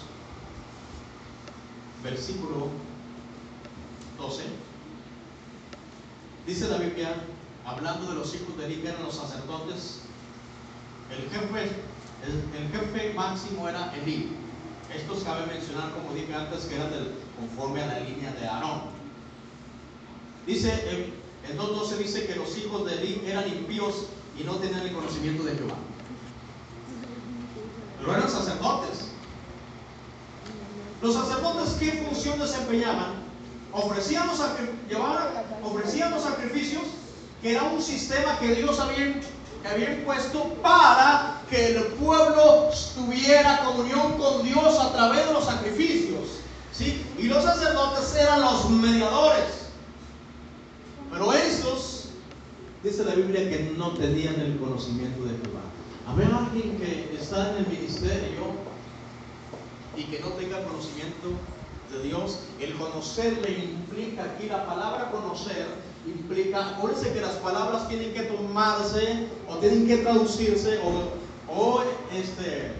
versículo 2.05 2.69
12, 4.19 4.43
dice 6.47 6.69
la 6.69 6.77
Biblia, 6.77 7.15
hablando 7.65 8.09
de 8.09 8.15
los 8.15 8.35
hijos 8.35 8.59
de 8.59 8.67
Eli, 8.67 8.83
que 8.83 8.89
eran 8.89 9.03
los 9.05 9.15
sacerdotes, 9.15 10.01
el 11.11 11.31
jefe, 11.31 11.71
el, 12.27 12.63
el 12.63 12.71
jefe 12.71 13.15
máximo 13.15 13.67
era 13.67 13.95
Elí. 13.97 14.37
Estos 14.95 15.23
cabe 15.23 15.47
mencionar, 15.47 15.93
como 15.93 16.15
dije 16.15 16.35
antes, 16.35 16.65
que 16.65 16.75
eran 16.75 16.91
conforme 17.39 17.83
a 17.83 17.87
la 17.87 18.01
línea 18.01 18.33
de 18.33 18.47
Aarón. 18.47 18.83
Dice, 20.47 20.73
en, 20.91 21.51
en 21.51 21.59
2.12 21.59 21.97
dice 21.99 22.27
que 22.27 22.37
los 22.37 22.57
hijos 22.59 22.87
de 22.87 22.95
Elí 22.95 23.23
eran 23.27 23.49
impíos 23.49 24.07
y 24.39 24.45
no 24.45 24.57
tenían 24.57 24.81
el 24.81 24.93
conocimiento 24.93 25.45
de 25.45 25.55
Jehová. 25.55 25.77
Pero 27.99 28.17
eran 28.17 28.31
sacerdotes. 28.31 29.11
Los 31.03 31.15
sacerdotes, 31.15 31.75
¿qué 31.79 31.93
función 32.05 32.39
desempeñaban? 32.39 33.21
Ofrecían 33.73 34.27
los, 34.27 34.41
ofrecían 35.63 36.21
sacrificios, 36.21 36.83
que 37.41 37.53
era 37.53 37.63
un 37.63 37.81
sistema 37.81 38.39
que 38.39 38.55
Dios 38.55 38.79
había, 38.81 39.21
que 39.63 39.69
había 39.69 39.95
impuesto 39.95 40.55
para 40.63 41.40
que 41.51 41.77
el 41.77 41.83
pueblo 41.95 42.71
tuviera 42.95 43.65
comunión 43.65 44.13
con 44.17 44.45
Dios 44.45 44.79
a 44.79 44.93
través 44.93 45.27
de 45.27 45.33
los 45.33 45.45
sacrificios. 45.45 46.21
¿sí? 46.73 47.05
Y 47.19 47.25
los 47.25 47.43
sacerdotes 47.45 48.15
eran 48.15 48.41
los 48.41 48.71
mediadores. 48.71 49.69
Pero 51.11 51.33
estos, 51.33 52.11
dice 52.85 53.05
la 53.05 53.15
Biblia, 53.15 53.51
que 53.51 53.75
no 53.77 53.91
tenían 53.95 54.41
el 54.41 54.59
conocimiento 54.59 55.25
de 55.25 55.31
Jehová. 55.31 55.61
Ver, 56.17 56.33
alguien 56.33 56.77
que 56.79 57.17
está 57.21 57.51
en 57.51 57.59
el 57.59 57.67
ministerio 57.69 58.55
y 59.97 60.05
que 60.05 60.21
no 60.21 60.29
tenga 60.31 60.63
conocimiento 60.65 61.29
de 61.93 62.03
Dios, 62.03 62.41
el 62.61 62.75
conocer 62.75 63.39
le 63.43 63.65
implica 63.65 64.25
aquí 64.25 64.47
la 64.47 64.67
palabra 64.67 65.11
conocer 65.11 65.67
implica, 66.07 66.71
acuérdense 66.71 67.13
que 67.13 67.21
las 67.21 67.35
palabras 67.37 67.89
tienen 67.89 68.15
que 68.15 68.23
tomarse 68.23 69.27
o 69.49 69.57
tienen 69.57 69.87
que 69.87 69.99
traducirse 69.99 70.79
o, 70.79 71.20
o 71.55 71.83
este, 72.13 72.73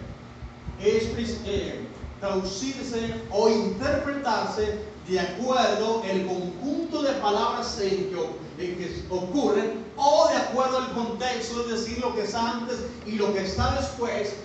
es, 0.83 1.37
eh, 1.45 1.87
traducirse 2.19 3.15
o 3.31 3.49
interpretarse 3.49 4.79
de 5.07 5.19
acuerdo 5.19 6.03
el 6.09 6.25
conjunto 6.25 7.01
de 7.01 7.13
palabras 7.13 7.79
en 7.81 8.09
que, 8.09 8.65
en 8.65 8.77
que 8.77 9.05
ocurren 9.09 9.83
o 9.97 10.27
de 10.29 10.37
acuerdo 10.37 10.77
al 10.77 10.91
contexto, 10.93 11.61
es 11.61 11.81
decir, 11.81 11.99
lo 11.99 12.15
que 12.15 12.23
está 12.23 12.51
antes 12.51 12.77
y 13.05 13.13
lo 13.13 13.33
que 13.33 13.43
está 13.43 13.75
después. 13.75 14.35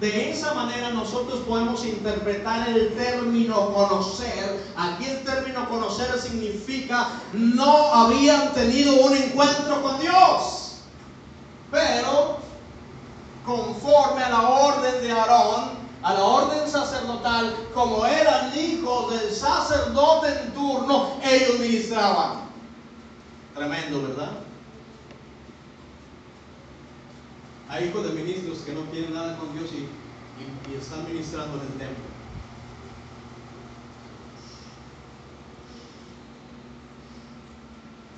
De 0.00 0.30
esa 0.30 0.54
manera 0.54 0.90
nosotros 0.90 1.40
podemos 1.46 1.84
interpretar 1.84 2.68
el 2.68 2.94
término 2.94 3.72
conocer. 3.72 4.64
Aquí 4.76 5.04
el 5.04 5.22
término 5.22 5.68
conocer 5.68 6.18
significa 6.20 7.10
no 7.32 7.94
habían 7.94 8.52
tenido 8.54 8.94
un 8.96 9.16
encuentro 9.16 9.82
con 9.82 10.00
Dios. 10.00 10.78
Pero 11.70 12.43
conforme 13.44 14.22
a 14.22 14.30
la 14.30 14.48
orden 14.48 15.02
de 15.02 15.12
Aarón, 15.12 15.84
a 16.02 16.14
la 16.14 16.24
orden 16.24 16.68
sacerdotal, 16.68 17.68
como 17.72 18.04
eran 18.04 18.56
hijos 18.58 19.10
del 19.10 19.30
sacerdote 19.30 20.28
en 20.28 20.52
turno, 20.52 21.18
ellos 21.22 21.58
ministraban. 21.58 22.44
Tremendo, 23.54 24.02
¿verdad? 24.02 24.32
Hay 27.68 27.86
hijos 27.86 28.04
de 28.04 28.10
ministros 28.10 28.58
que 28.58 28.72
no 28.72 28.82
quieren 28.90 29.14
nada 29.14 29.36
con 29.38 29.52
Dios 29.52 29.70
y 29.72 30.74
están 30.74 31.06
ministrando 31.06 31.56
en 31.56 31.62
el 31.62 31.78
templo. 31.78 32.04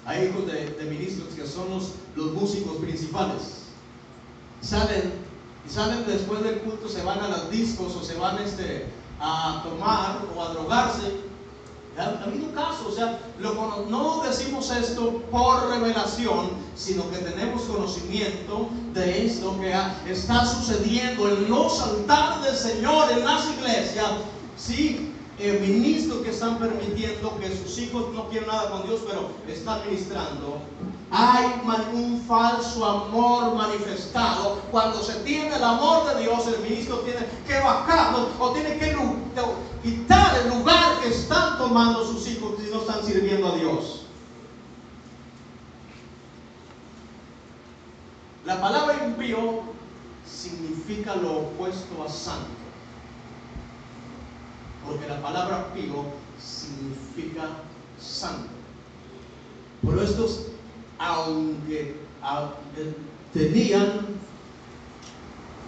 Hay 0.06 0.26
hijos 0.26 0.46
de, 0.46 0.70
de 0.70 0.84
ministros 0.84 1.34
que 1.34 1.46
son 1.46 1.68
los, 1.70 1.94
los 2.14 2.32
músicos 2.32 2.76
principales. 2.76 3.65
Salen 4.60 5.26
y 5.66 5.72
salen 5.72 6.06
después 6.06 6.42
del 6.42 6.60
culto, 6.60 6.88
se 6.88 7.02
van 7.02 7.20
a 7.20 7.28
los 7.28 7.50
discos 7.50 7.94
o 7.96 8.02
se 8.02 8.14
van 8.16 8.38
este, 8.38 8.86
a 9.20 9.62
tomar 9.64 10.22
o 10.36 10.42
a 10.42 10.48
drogarse. 10.50 11.26
Ha, 11.98 12.02
ha 12.02 12.24
habido 12.24 12.52
casos, 12.52 12.86
o 12.88 12.92
sea, 12.92 13.18
lo, 13.40 13.86
no 13.88 14.22
decimos 14.22 14.70
esto 14.70 15.22
por 15.30 15.68
revelación, 15.70 16.50
sino 16.76 17.10
que 17.10 17.18
tenemos 17.18 17.62
conocimiento 17.62 18.68
de 18.92 19.26
esto 19.26 19.58
que 19.58 19.72
ha, 19.72 19.96
está 20.06 20.44
sucediendo 20.44 21.28
en 21.28 21.48
los 21.50 21.80
altares 21.80 22.44
del 22.44 22.56
Señor, 22.56 23.10
en 23.12 23.24
las 23.24 23.46
iglesias. 23.48 24.10
Sí, 24.58 25.12
eh, 25.38 25.58
ministros 25.60 26.22
que 26.22 26.30
están 26.30 26.58
permitiendo 26.58 27.38
que 27.38 27.54
sus 27.54 27.78
hijos 27.78 28.12
no 28.14 28.28
quieren 28.28 28.48
nada 28.48 28.70
con 28.70 28.86
Dios, 28.86 29.00
pero 29.06 29.30
están 29.48 29.80
ministrando. 29.86 30.60
Hay 31.10 31.62
un 31.92 32.22
falso 32.26 32.84
amor 32.84 33.54
manifestado. 33.54 34.60
Cuando 34.70 35.02
se 35.02 35.14
tiene 35.20 35.54
el 35.54 35.62
amor 35.62 36.14
de 36.14 36.22
Dios, 36.22 36.46
el 36.48 36.60
ministro 36.60 36.98
tiene 36.98 37.26
que 37.46 37.58
bajarlo 37.60 38.28
o 38.38 38.50
tiene 38.50 38.76
que 38.78 38.96
quitar 39.82 40.38
el 40.38 40.48
lugar 40.48 41.00
que 41.00 41.08
están 41.08 41.58
tomando 41.58 42.04
sus 42.04 42.26
hijos 42.28 42.54
si 42.62 42.70
no 42.70 42.80
están 42.80 43.04
sirviendo 43.04 43.52
a 43.52 43.56
Dios. 43.56 44.02
La 48.44 48.60
palabra 48.60 49.04
impío 49.04 49.62
significa 50.24 51.16
lo 51.16 51.38
opuesto 51.38 52.04
a 52.04 52.08
santo. 52.08 52.46
Porque 54.86 55.08
la 55.08 55.20
palabra 55.20 55.72
pío 55.74 56.04
significa 56.40 57.48
santo. 58.00 58.48
Pero 59.82 60.02
estos, 60.02 60.46
aunque 60.98 61.96
tenían 63.32 64.06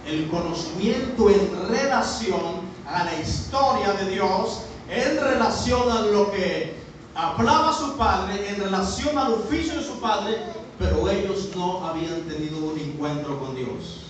el 0.07 0.29
conocimiento 0.29 1.29
en 1.29 1.69
relación 1.69 2.69
a 2.87 3.03
la 3.03 3.19
historia 3.19 3.93
de 3.93 4.11
Dios 4.11 4.61
en 4.89 5.19
relación 5.19 5.89
a 5.91 6.01
lo 6.01 6.31
que 6.31 6.75
hablaba 7.13 7.73
su 7.73 7.95
padre, 7.95 8.49
en 8.49 8.61
relación 8.61 9.17
al 9.17 9.33
oficio 9.33 9.75
de 9.75 9.83
su 9.83 9.99
padre, 9.99 10.37
pero 10.79 11.07
ellos 11.09 11.49
no 11.55 11.85
habían 11.85 12.21
tenido 12.21 12.57
un 12.57 12.79
encuentro 12.79 13.39
con 13.39 13.55
Dios. 13.55 14.05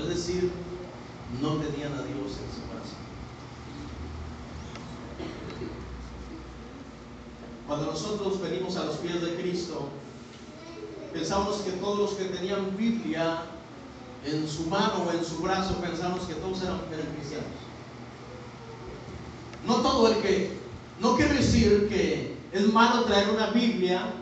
Es 0.00 0.08
decir, 0.08 0.50
no 1.40 1.56
tenían 1.56 1.92
a 1.92 2.02
Dios 2.02 2.38
en 2.38 2.50
su 2.54 2.66
corazón. 2.66 2.98
Cuando 7.68 7.84
nosotros 7.84 8.40
venimos 8.40 8.78
a 8.78 8.84
los 8.86 8.96
pies 8.96 9.20
de 9.20 9.34
Cristo, 9.34 9.90
pensamos 11.12 11.58
que 11.58 11.72
todos 11.72 11.98
los 11.98 12.10
que 12.12 12.24
tenían 12.24 12.74
Biblia 12.78 13.42
en 14.24 14.48
su 14.48 14.64
mano 14.68 15.04
o 15.06 15.12
en 15.12 15.22
su 15.22 15.36
brazo, 15.42 15.74
pensamos 15.74 16.22
que 16.22 16.32
todos 16.34 16.62
eran, 16.62 16.80
cristianos. 17.14 17.46
No 19.66 19.82
todo 19.82 20.08
el 20.08 20.22
que, 20.22 20.52
no 20.98 21.14
quiero 21.16 21.34
decir 21.34 21.90
que 21.90 22.36
es 22.52 22.72
malo 22.72 23.04
traer 23.04 23.28
una 23.28 23.48
Biblia, 23.48 24.14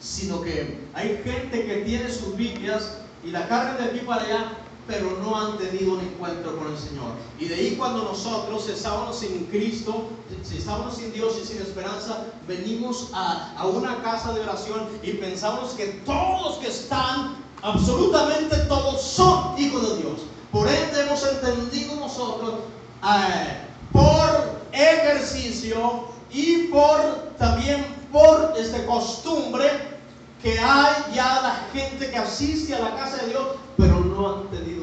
sino 0.00 0.40
que 0.40 0.78
hay 0.94 1.20
gente 1.24 1.66
que 1.66 1.76
tiene 1.84 2.10
sus 2.10 2.34
Biblias 2.36 3.00
y 3.22 3.32
la 3.32 3.46
cargan 3.48 3.76
de 3.76 3.84
aquí 3.84 3.98
para 3.98 4.22
allá, 4.22 4.58
pero 4.86 5.18
no 5.22 5.36
han 5.36 5.58
tenido 5.58 5.94
un 5.94 6.00
encuentro 6.00 6.56
con 6.56 6.70
el 6.70 6.78
Señor. 6.78 7.12
Y 7.38 7.46
de 7.46 7.54
ahí 7.54 7.76
cuando 7.76 8.04
nosotros 8.04 8.68
estábamos 8.68 9.18
sin 9.18 9.46
Cristo, 9.46 10.08
estábamos 10.56 10.96
sin 10.96 11.12
Dios 11.12 11.38
y 11.42 11.46
sin 11.46 11.58
esperanza, 11.58 12.26
venimos 12.46 13.10
a, 13.12 13.66
una 13.66 14.02
casa 14.02 14.32
de 14.32 14.40
oración 14.40 14.88
y 15.02 15.12
pensamos 15.12 15.70
que 15.72 15.86
todos 16.06 16.58
que 16.58 16.68
están, 16.68 17.36
absolutamente 17.62 18.56
todos, 18.68 19.02
son 19.02 19.58
hijos 19.58 19.90
de 19.90 20.02
Dios. 20.02 20.20
Por 20.52 20.68
ende 20.68 21.02
hemos 21.02 21.26
entendido 21.26 21.96
nosotros, 21.96 22.54
eh, 23.02 23.66
por 23.92 24.60
ejercicio 24.72 26.08
y 26.30 26.68
por 26.68 27.00
también 27.38 27.84
por 28.12 28.54
este 28.56 28.84
costumbre, 28.86 29.94
que 30.42 30.58
hay 30.58 31.14
ya 31.14 31.40
la 31.40 31.68
gente 31.72 32.10
que 32.10 32.16
asiste 32.16 32.74
a 32.74 32.80
la 32.80 32.96
casa 32.96 33.16
de 33.22 33.28
Dios, 33.28 33.46
pero 33.78 33.98
no 34.00 34.28
han 34.28 34.48
tenido 34.50 34.73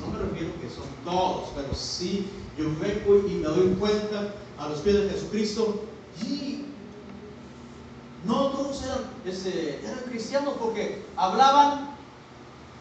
No 0.00 0.12
me 0.12 0.18
refiero 0.18 0.52
que 0.60 0.68
son 0.68 0.84
todos, 1.04 1.50
pero 1.54 1.74
sí 1.74 2.28
yo 2.58 2.64
vengo 2.80 3.28
y 3.28 3.34
me 3.34 3.48
doy 3.48 3.74
cuenta 3.78 4.34
a 4.58 4.68
los 4.68 4.80
pies 4.80 4.96
de 4.96 5.10
Jesucristo. 5.10 5.84
Y 6.22 6.66
no 8.24 8.48
todos 8.48 8.82
eran, 8.82 8.98
este, 9.24 9.80
eran 9.84 10.00
cristianos 10.08 10.54
porque 10.58 11.04
hablaban 11.16 11.90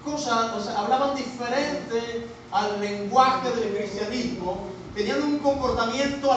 cosas, 0.04 0.54
o 0.54 0.62
sea, 0.62 0.80
hablaban 0.80 1.16
diferente 1.16 2.28
al 2.52 2.80
lenguaje 2.80 3.50
del 3.52 3.76
cristianismo, 3.76 4.68
tenían 4.94 5.22
un 5.24 5.40
comportamiento 5.40 6.32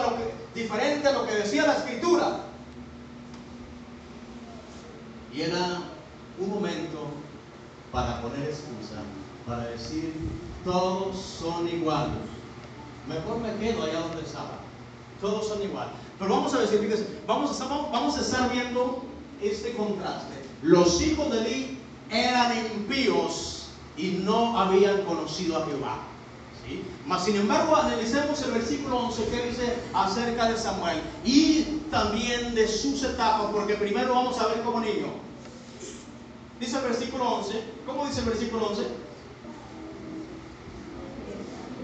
diferente 0.54 1.06
a 1.06 1.12
lo 1.12 1.26
que 1.26 1.34
decía 1.34 1.66
la 1.66 1.74
escritura. 1.74 2.40
Y 5.32 5.42
era 5.42 5.82
un 6.40 6.50
momento 6.50 7.08
para 7.92 8.20
poner 8.20 8.48
excusa, 8.48 9.02
para 9.48 9.66
decir, 9.68 10.12
todos 10.64 11.16
son 11.16 11.66
iguales. 11.68 12.18
Mejor 13.08 13.38
me 13.38 13.56
quedo 13.56 13.82
allá 13.82 14.00
donde 14.00 14.22
estaba. 14.22 14.58
Todos 15.20 15.48
son 15.48 15.62
iguales. 15.62 15.94
Pero 16.18 16.30
vamos 16.30 16.54
a 16.54 16.60
decir, 16.60 17.18
vamos 17.26 17.60
a, 17.60 17.66
vamos 17.66 18.18
a 18.18 18.20
estar 18.20 18.52
viendo 18.52 19.02
este 19.42 19.74
contraste. 19.74 20.34
Los 20.62 21.00
hijos 21.00 21.30
de 21.32 21.38
Eli 21.38 21.78
eran 22.10 22.56
impíos 22.74 23.68
y 23.96 24.20
no 24.22 24.58
habían 24.58 25.02
conocido 25.04 25.56
a 25.56 25.66
Jehová. 25.66 25.98
¿sí? 26.66 26.84
Mas 27.06 27.24
sin 27.24 27.36
embargo, 27.36 27.74
analicemos 27.74 28.42
el 28.42 28.52
versículo 28.52 28.98
11 29.06 29.24
que 29.28 29.46
dice 29.48 29.78
acerca 29.94 30.50
de 30.50 30.58
Samuel 30.58 31.00
y 31.24 31.62
también 31.90 32.54
de 32.54 32.68
sus 32.68 33.02
etapas, 33.02 33.50
porque 33.52 33.74
primero 33.74 34.14
vamos 34.14 34.38
a 34.38 34.48
ver 34.48 34.60
como 34.62 34.80
niño. 34.80 35.06
Dice 36.60 36.76
el 36.76 36.84
versículo 36.84 37.24
11. 37.36 37.62
¿Cómo 37.86 38.06
dice 38.06 38.20
el 38.20 38.26
versículo 38.26 38.66
11? 38.66 39.07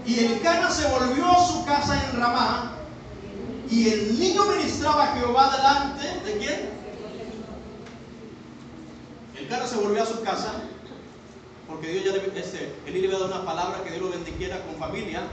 Y 0.05 0.19
el 0.19 0.41
Cana 0.41 0.69
se 0.69 0.87
volvió 0.87 1.25
a 1.25 1.45
su 1.45 1.65
casa 1.65 1.99
en 2.09 2.19
Ramá. 2.19 2.73
Y 3.69 3.89
el 3.89 4.19
niño 4.19 4.45
ministraba 4.45 5.03
a 5.03 5.15
Jehová 5.17 5.57
delante 5.57 6.31
de 6.31 6.37
quién? 6.37 6.69
El 9.39 9.47
Cana 9.47 9.65
se 9.65 9.77
volvió 9.77 10.03
a 10.03 10.05
su 10.05 10.21
casa. 10.21 10.53
Porque 11.67 11.87
Dios 11.87 12.05
ya 12.05 12.11
le, 12.11 12.39
este, 12.39 12.75
él 12.85 12.93
le 12.93 12.99
había 12.99 13.11
dado 13.11 13.25
una 13.25 13.43
palabra 13.43 13.83
que 13.83 13.89
Dios 13.89 14.01
lo 14.03 14.09
bendijera 14.09 14.61
con 14.61 14.75
familia. 14.75 15.23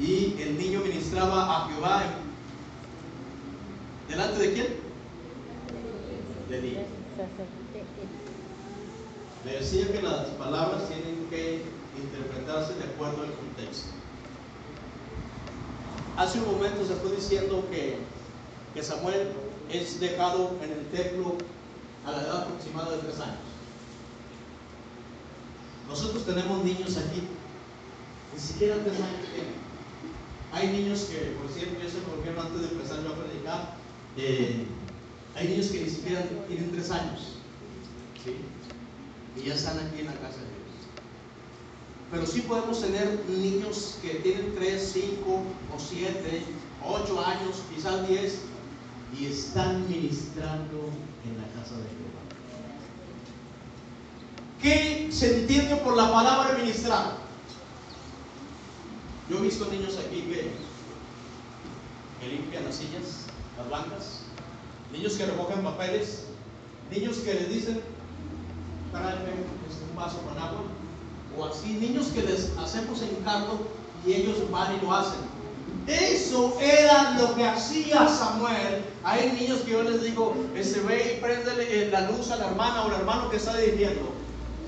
Y 0.00 0.36
el 0.40 0.58
niño 0.58 0.80
ministraba 0.80 1.64
a 1.64 1.68
Jehová. 1.68 2.02
¿Delante 4.08 4.38
de 4.38 4.52
quién? 4.52 4.66
De 6.50 6.60
Dios. 6.60 6.82
Le 9.44 9.52
decía 9.52 9.92
que 9.92 10.02
las 10.02 10.26
palabras 10.38 10.88
tienen 10.88 11.28
que 11.30 11.75
interpretarse 12.06 12.74
de 12.74 12.84
acuerdo 12.84 13.22
al 13.22 13.32
contexto. 13.34 13.88
Hace 16.16 16.40
un 16.40 16.52
momento 16.52 16.86
se 16.86 16.94
fue 16.94 17.14
diciendo 17.14 17.66
que, 17.70 17.98
que 18.74 18.82
Samuel 18.82 19.28
es 19.70 20.00
dejado 20.00 20.56
en 20.62 20.72
el 20.72 20.86
templo 20.86 21.36
a 22.06 22.12
la 22.12 22.22
edad 22.22 22.42
aproximada 22.42 22.92
de 22.92 23.02
tres 23.02 23.20
años. 23.20 23.46
Nosotros 25.88 26.24
tenemos 26.24 26.64
niños 26.64 26.96
aquí, 26.96 27.22
ni 28.34 28.40
siquiera 28.40 28.76
tres 28.82 28.96
años 28.96 29.26
tienen. 29.32 29.66
Hay 30.52 30.68
niños 30.68 31.04
que, 31.04 31.36
por 31.40 31.50
cierto, 31.50 31.74
ya 31.82 31.90
se 31.90 31.98
me 31.98 32.40
antes 32.40 32.60
de 32.60 32.68
empezar 32.68 33.02
yo 33.02 33.10
a 33.10 33.16
predicar, 33.16 33.76
eh, 34.16 34.66
hay 35.34 35.48
niños 35.48 35.66
que 35.66 35.82
ni 35.82 35.90
siquiera 35.90 36.22
tienen 36.48 36.72
tres 36.72 36.90
años. 36.90 37.36
¿sí? 38.24 38.36
y 39.36 39.48
ya 39.48 39.54
están 39.54 39.78
aquí 39.78 40.00
en 40.00 40.06
la 40.06 40.14
casa 40.14 40.38
de 40.38 40.48
Dios. 40.48 40.65
Pero 42.10 42.26
sí 42.26 42.42
podemos 42.42 42.80
tener 42.80 43.24
niños 43.28 43.98
que 44.00 44.10
tienen 44.16 44.54
3, 44.54 44.90
5 44.92 45.30
o 45.30 45.78
7, 45.78 46.42
8 46.84 47.26
años, 47.26 47.62
quizás 47.74 48.08
10, 48.08 48.38
y 49.18 49.26
están 49.26 49.88
ministrando 49.88 50.90
en 51.24 51.36
la 51.36 51.48
casa 51.60 51.74
de 51.76 51.88
Jehová. 51.88 52.22
¿Qué 54.62 55.08
se 55.12 55.40
entiende 55.40 55.76
por 55.76 55.96
la 55.96 56.12
palabra 56.12 56.56
ministrar? 56.58 57.16
Yo 59.28 59.38
he 59.38 59.42
visto 59.42 59.66
niños 59.66 59.98
aquí 59.98 60.22
que, 60.22 60.52
que 62.20 62.28
limpian 62.28 62.64
las 62.64 62.76
sillas, 62.76 63.26
las 63.58 63.68
bancas, 63.68 64.20
niños 64.92 65.14
que 65.14 65.26
recogen 65.26 65.64
papeles, 65.64 66.26
niños 66.90 67.16
que 67.18 67.34
les 67.34 67.48
dicen, 67.48 67.80
un 69.90 69.96
vaso 69.96 70.18
con 70.22 70.38
agua. 70.38 70.62
O 71.38 71.44
así, 71.44 71.68
niños 71.74 72.06
que 72.08 72.22
les 72.22 72.50
hacemos 72.58 73.02
encargo 73.02 73.58
y 74.06 74.14
ellos 74.14 74.50
van 74.50 74.76
y 74.76 74.84
lo 74.84 74.94
hacen. 74.94 75.20
Eso 75.86 76.56
era 76.60 77.16
lo 77.18 77.34
que 77.34 77.44
hacía 77.44 78.08
Samuel. 78.08 78.84
Hay 79.04 79.32
niños 79.32 79.60
que 79.60 79.72
yo 79.72 79.82
les 79.82 80.02
digo, 80.02 80.34
se 80.60 80.80
ve 80.80 81.16
y 81.16 81.20
prende 81.20 81.90
la 81.90 82.10
luz 82.10 82.30
a 82.30 82.36
la 82.36 82.48
hermana 82.48 82.82
o 82.82 82.86
al 82.86 83.00
hermano 83.00 83.30
que 83.30 83.36
está 83.36 83.56
dirigiendo. 83.56 84.12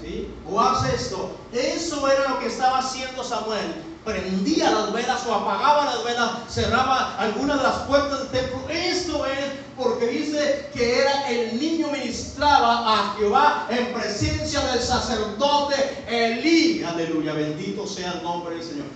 ¿sí? 0.03 0.29
O 0.49 0.61
hace 0.61 0.95
esto. 0.95 1.33
Eso 1.53 2.09
era 2.09 2.29
lo 2.29 2.39
que 2.41 2.47
estaba 2.47 2.79
haciendo 2.79 3.25
Samuel 3.25 3.88
prendía 4.09 4.71
las 4.71 4.91
velas 4.91 5.27
o 5.27 5.35
apagaba 5.35 5.85
las 5.85 6.03
velas, 6.03 6.31
cerraba 6.49 7.15
alguna 7.19 7.59
de 7.59 7.63
las 7.63 7.77
puertas 7.81 8.21
del 8.21 8.43
templo. 8.43 8.61
Esto 8.71 9.27
es 9.27 9.45
porque 9.77 10.07
dice 10.07 10.71
que 10.73 11.01
era 11.01 11.29
el 11.29 11.61
niño 11.61 11.89
ministraba 11.89 12.95
a 12.95 13.15
Jehová 13.19 13.67
en 13.69 13.93
presencia 13.93 14.61
del 14.61 14.81
sacerdote 14.81 15.77
Elí. 16.09 16.83
Aleluya, 16.85 17.35
bendito 17.35 17.87
sea 17.87 18.13
el 18.13 18.23
nombre 18.23 18.55
del 18.55 18.65
Señor. 18.65 18.87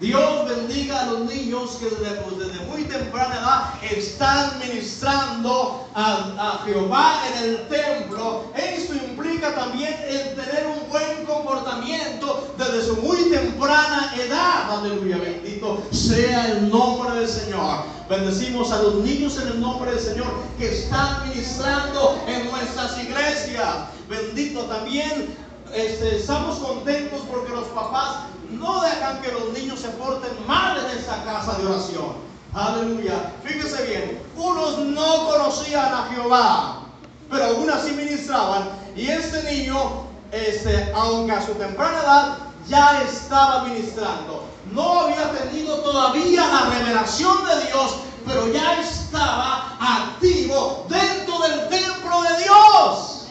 Dios 0.00 0.48
bendiga 0.48 1.02
a 1.02 1.06
los 1.06 1.20
niños 1.20 1.76
que 1.76 1.84
desde, 1.84 2.22
pues, 2.22 2.62
muy 2.68 2.84
temprana 2.84 3.34
edad 3.34 3.92
están 3.92 4.58
ministrando 4.58 5.86
a, 5.94 6.62
Jehová 6.64 7.20
en 7.28 7.44
el 7.44 7.68
templo. 7.68 8.44
Esto 8.56 8.94
implica 8.94 9.54
también 9.54 9.94
el 10.08 10.34
tener 10.36 10.66
un 10.68 10.88
buen 10.88 11.26
comportamiento 11.26 12.54
desde 12.70 12.88
su 12.88 12.96
muy 12.96 13.30
temprana 13.30 14.12
edad. 14.16 14.78
Aleluya, 14.78 15.18
bendito 15.18 15.82
sea 15.90 16.52
el 16.52 16.70
nombre 16.70 17.20
del 17.20 17.28
Señor. 17.28 17.84
Bendecimos 18.08 18.72
a 18.72 18.82
los 18.82 18.96
niños 18.96 19.38
en 19.38 19.48
el 19.48 19.60
nombre 19.60 19.92
del 19.92 20.00
Señor 20.00 20.28
que 20.58 20.68
están 20.68 21.28
ministrando 21.28 22.20
en 22.26 22.50
nuestras 22.50 22.98
iglesias. 22.98 23.66
Bendito 24.08 24.62
también 24.62 25.36
este, 25.72 26.16
estamos 26.16 26.58
contentos 26.58 27.20
porque 27.30 27.52
los 27.52 27.66
papás 27.68 28.24
no 28.50 28.82
dejan 28.82 29.20
que 29.22 29.32
los 29.32 29.52
niños 29.52 29.80
se 29.80 29.88
porten 29.90 30.30
mal 30.46 30.78
en 30.78 30.98
esa 30.98 31.22
casa 31.24 31.58
de 31.58 31.66
oración. 31.66 32.30
Aleluya. 32.52 33.32
Fíjese 33.44 33.86
bien, 33.86 34.22
unos 34.36 34.78
no 34.78 35.28
conocían 35.28 35.94
a 35.94 36.08
Jehová, 36.12 36.82
pero 37.30 37.44
aún 37.44 37.70
así 37.70 37.92
ministraban. 37.92 38.70
Y 38.96 39.06
este 39.06 39.44
niño, 39.44 40.04
este, 40.32 40.90
aunque 40.94 41.32
a 41.32 41.46
su 41.46 41.52
temprana 41.52 42.00
edad 42.00 42.49
ya 42.70 43.02
estaba 43.02 43.64
ministrando. 43.64 44.44
No 44.72 45.00
había 45.00 45.32
tenido 45.32 45.80
todavía 45.80 46.46
la 46.46 46.70
revelación 46.70 47.44
de 47.44 47.66
Dios, 47.66 47.96
pero 48.24 48.50
ya 48.52 48.80
estaba 48.80 49.76
activo 49.80 50.86
dentro 50.88 51.38
del 51.40 51.68
templo 51.68 52.22
de 52.22 52.44
Dios. 52.44 53.26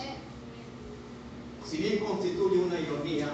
Si 1.66 1.78
bien 1.78 2.00
constituye 2.00 2.60
una 2.60 2.80
ironía, 2.80 3.30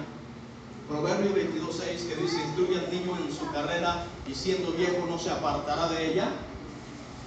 Proverbio 0.88 1.32
22.6 1.34 2.08
que 2.08 2.16
dice, 2.16 2.38
instruye 2.44 2.80
al 2.80 2.92
niño 2.92 3.18
en 3.18 3.34
su 3.34 3.52
carrera 3.52 4.06
y 4.28 4.36
siendo 4.36 4.72
viejo 4.74 5.08
no 5.08 5.18
se 5.18 5.32
apartará 5.32 5.88
de 5.90 6.12
ella, 6.12 6.30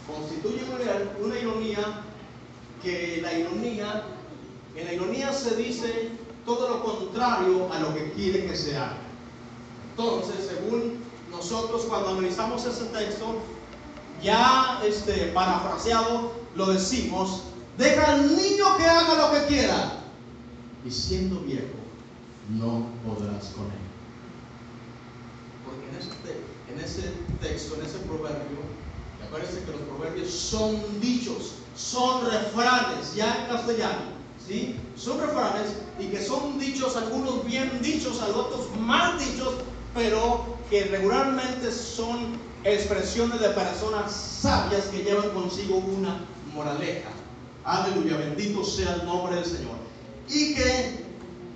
constituye 0.06 0.62
una, 0.64 1.26
una 1.26 1.38
ironía 1.38 2.02
que 2.82 3.18
la 3.20 3.32
ironía, 3.32 4.04
en 4.76 4.86
la 4.86 4.92
ironía 4.92 5.32
se 5.32 5.56
dice 5.56 6.12
todo 6.48 6.66
lo 6.66 6.82
contrario 6.82 7.70
a 7.70 7.78
lo 7.78 7.94
que 7.94 8.10
quiere 8.12 8.46
que 8.46 8.56
se 8.56 8.74
haga. 8.74 8.96
Entonces, 9.90 10.48
según 10.48 11.04
nosotros 11.30 11.82
cuando 11.82 12.08
analizamos 12.08 12.64
ese 12.64 12.86
texto, 12.86 13.36
ya 14.22 14.80
este, 14.82 15.26
parafraseado, 15.34 16.32
lo 16.54 16.66
decimos, 16.66 17.42
deja 17.76 18.12
al 18.12 18.34
niño 18.34 18.76
que 18.78 18.84
haga 18.86 19.28
lo 19.28 19.32
que 19.34 19.46
quiera. 19.46 19.92
Y 20.86 20.90
siendo 20.90 21.38
viejo, 21.40 21.66
no 22.48 22.86
podrás 23.06 23.48
con 23.48 23.66
él. 23.66 23.84
Porque 25.66 25.84
en 25.86 26.78
en 26.78 26.84
ese 26.84 27.12
texto, 27.42 27.74
en 27.74 27.84
ese 27.84 27.98
proverbio, 27.98 28.58
me 29.20 29.26
parece 29.30 29.62
que 29.64 29.72
los 29.72 29.82
proverbios 29.82 30.30
son 30.30 30.80
dichos, 30.98 31.56
son 31.76 32.24
refranes, 32.24 33.14
ya 33.14 33.42
en 33.42 33.54
castellano. 33.54 34.17
¿Sí? 34.48 34.76
Son 34.96 35.20
refranes 35.20 35.74
y 36.00 36.06
que 36.06 36.24
son 36.24 36.58
dichos, 36.58 36.96
algunos 36.96 37.44
bien 37.44 37.82
dichos, 37.82 38.18
otros 38.22 38.74
mal 38.80 39.18
dichos, 39.18 39.56
pero 39.94 40.56
que 40.70 40.84
regularmente 40.84 41.70
son 41.70 42.38
expresiones 42.64 43.40
de 43.40 43.50
personas 43.50 44.10
sabias 44.10 44.86
que 44.86 45.04
llevan 45.04 45.28
consigo 45.30 45.76
una 45.76 46.24
moraleja. 46.54 47.10
Aleluya, 47.62 48.16
bendito 48.16 48.64
sea 48.64 48.94
el 48.94 49.04
nombre 49.04 49.36
del 49.36 49.44
Señor. 49.44 49.76
Y 50.30 50.54
que 50.54 51.04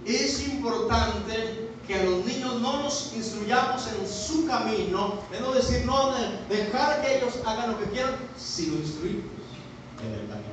es 0.04 0.46
importante 0.48 1.70
que 1.86 1.94
a 1.94 2.04
los 2.04 2.26
niños 2.26 2.60
no 2.60 2.82
los 2.82 3.12
instruyamos 3.16 3.88
en 3.88 4.06
su 4.06 4.46
camino, 4.46 5.14
es 5.32 5.54
decir, 5.54 5.86
no 5.86 6.12
dejar 6.50 7.00
que 7.00 7.16
ellos 7.16 7.38
hagan 7.46 7.72
lo 7.72 7.78
que 7.78 7.86
quieran, 7.86 8.16
sino 8.36 8.76
instruirlos 8.76 9.24
en 10.04 10.12
el 10.12 10.28
camino 10.28 10.51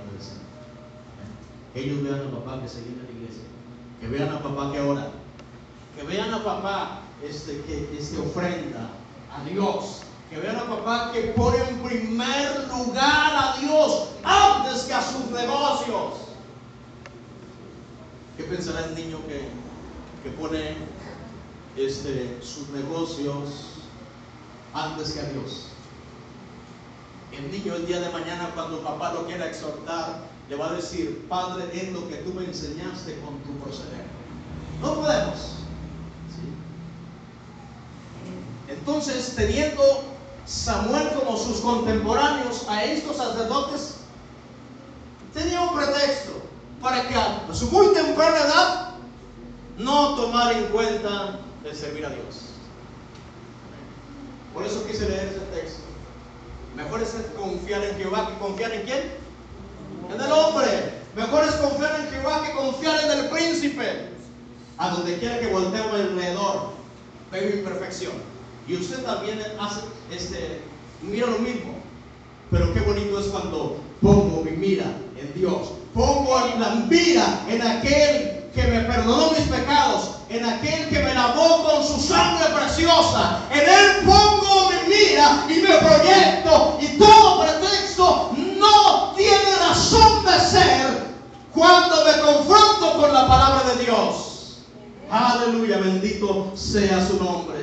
ellos 1.75 2.03
vean 2.03 2.27
a 2.27 2.31
papá 2.31 2.61
que 2.61 2.69
se 2.69 2.81
viene 2.81 3.01
a 3.01 3.05
la 3.05 3.11
iglesia, 3.11 3.43
que 3.99 4.07
vean 4.07 4.29
a 4.29 4.41
papá 4.41 4.71
que 4.71 4.79
ora, 4.81 5.11
que 5.95 6.03
vean 6.03 6.33
a 6.33 6.43
papá 6.43 7.01
este, 7.23 7.61
que 7.61 7.95
este, 7.97 8.17
ofrenda 8.17 8.89
a 9.31 9.43
Dios, 9.43 10.01
que 10.29 10.39
vean 10.39 10.55
a 10.55 10.65
papá 10.65 11.11
que 11.13 11.21
pone 11.35 11.57
en 11.57 11.79
primer 11.79 12.67
lugar 12.69 13.31
a 13.35 13.57
Dios 13.59 14.09
antes 14.23 14.83
que 14.83 14.93
a 14.93 15.01
sus 15.01 15.25
negocios. 15.31 16.13
¿Qué 18.37 18.43
pensará 18.45 18.85
el 18.85 18.95
niño 18.95 19.17
que, 19.27 19.49
que 20.23 20.35
pone 20.37 20.77
este, 21.75 22.39
sus 22.41 22.69
negocios 22.69 23.81
antes 24.73 25.11
que 25.11 25.19
a 25.19 25.23
Dios? 25.23 25.67
El 27.31 27.51
niño 27.51 27.75
el 27.75 27.85
día 27.85 27.99
de 27.99 28.09
mañana 28.09 28.49
cuando 28.55 28.81
papá 28.81 29.13
lo 29.13 29.27
quiera 29.27 29.47
exhortar, 29.47 30.21
le 30.49 30.55
va 30.55 30.71
a 30.71 30.73
decir, 30.73 31.25
Padre, 31.29 31.69
es 31.73 31.91
lo 31.91 32.09
que 32.09 32.15
tú 32.17 32.33
me 32.33 32.43
enseñaste 32.43 33.19
con 33.19 33.37
tu 33.39 33.53
proceder. 33.63 34.03
No 34.81 34.95
podemos. 34.95 35.57
Entonces, 38.67 39.33
teniendo 39.35 39.83
Samuel 40.45 41.09
como 41.13 41.37
sus 41.37 41.59
contemporáneos 41.59 42.65
a 42.67 42.83
estos 42.83 43.17
sacerdotes, 43.17 43.97
tenía 45.33 45.61
un 45.61 45.75
pretexto 45.75 46.41
para 46.81 47.07
que 47.07 47.15
a 47.15 47.45
su 47.53 47.69
muy 47.69 47.93
temprana 47.93 48.37
edad 48.37 48.89
no 49.77 50.15
tomar 50.15 50.53
en 50.53 50.65
cuenta 50.65 51.39
el 51.63 51.75
servir 51.75 52.05
a 52.05 52.09
Dios. 52.09 52.49
Por 54.53 54.65
eso 54.65 54.85
quise 54.87 55.07
leer 55.07 55.27
ese 55.27 55.61
texto. 55.61 55.83
Mejor 56.75 57.01
es 57.01 57.15
confiar 57.37 57.83
en 57.83 57.97
Jehová 57.97 58.29
que 58.29 58.39
confiar 58.39 58.71
en 58.71 58.83
quién? 58.83 59.18
En 60.13 60.21
el 60.21 60.31
hombre. 60.31 60.99
Mejor 61.15 61.43
es 61.43 61.55
confiar 61.55 61.99
en 61.99 62.11
Jehová 62.11 62.43
que 62.45 62.53
confiar 62.53 62.99
en 63.03 63.19
el 63.19 63.29
príncipe. 63.29 64.09
A 64.77 64.91
donde 64.91 65.17
quiera 65.17 65.39
que 65.39 65.47
volteemos 65.47 65.93
alrededor, 65.93 66.69
veo 67.31 67.57
imperfección. 67.57 68.13
Y 68.67 68.75
usted 68.75 69.03
también 69.03 69.41
hace, 69.59 69.81
este, 70.11 70.61
mira 71.01 71.27
lo 71.27 71.39
mismo. 71.39 71.73
Pero 72.51 72.73
qué 72.73 72.79
bonito 72.81 73.19
es 73.19 73.27
cuando 73.27 73.77
pongo 74.01 74.43
mi 74.43 74.51
mira 74.51 74.85
en 75.17 75.33
Dios. 75.33 75.73
Pongo 75.93 76.39
la 76.59 76.69
mira 76.89 77.45
en 77.49 77.61
aquel 77.61 78.39
que 78.53 78.63
me 78.63 78.81
perdonó 78.81 79.31
mis 79.31 79.47
pecados, 79.47 80.11
en 80.29 80.45
aquel 80.45 80.87
que 80.89 80.99
me 80.99 81.13
lavó 81.13 81.63
con 81.63 81.85
su 81.85 81.99
sangre 81.99 82.45
preciosa. 82.55 83.39
En 83.51 83.59
él 83.59 84.05
pongo 84.05 84.71
mi 84.71 84.95
mira 84.95 85.45
y 85.49 85.61
me 85.61 85.77
proyecto 85.77 86.77
y 86.81 86.97
todo 86.97 87.41
pretexto 87.41 88.31
no 88.57 89.08
razón 89.89 90.25
de 90.25 90.39
ser 90.39 91.03
cuando 91.53 91.95
me 92.05 92.21
confronto 92.21 93.01
con 93.01 93.13
la 93.13 93.27
palabra 93.27 93.73
de 93.73 93.85
Dios. 93.85 94.59
Aleluya, 95.09 95.77
bendito 95.79 96.51
sea 96.55 97.05
su 97.05 97.23
nombre. 97.23 97.59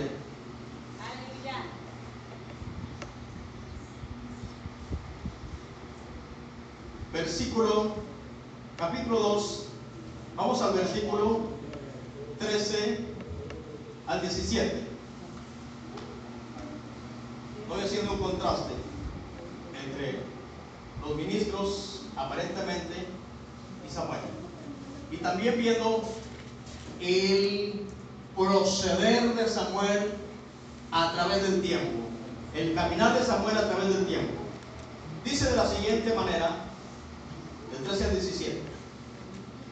versículo, 7.13 7.95
capítulo 8.77 9.19
2, 9.19 9.65
vamos 10.37 10.61
al 10.61 10.75
versículo 10.75 11.41
13 12.39 13.07
al 14.07 14.21
17. 14.21 14.87
Estoy 17.63 17.85
haciendo 17.85 18.13
un 18.13 18.19
contraste 18.19 18.75
entre 19.83 20.19
los 21.01 21.17
ministros 21.17 21.97
aparentemente 22.17 23.07
y 23.87 23.93
Samuel. 23.93 24.21
Y 25.13 25.19
viendo 25.53 26.03
el 27.01 27.87
proceder 28.35 29.35
de 29.35 29.49
Samuel 29.49 30.13
a 30.93 31.13
través 31.13 31.43
del 31.43 31.63
tiempo, 31.63 32.09
el 32.55 32.75
caminar 32.75 33.19
de 33.19 33.25
Samuel 33.25 33.57
a 33.57 33.69
través 33.69 33.95
del 33.95 34.07
tiempo. 34.07 34.33
Dice 35.25 35.51
de 35.51 35.57
la 35.57 35.69
siguiente 35.69 36.15
manera, 36.15 36.67
del 37.73 37.83
13 37.85 38.05
al 38.05 38.11
17. 38.13 38.61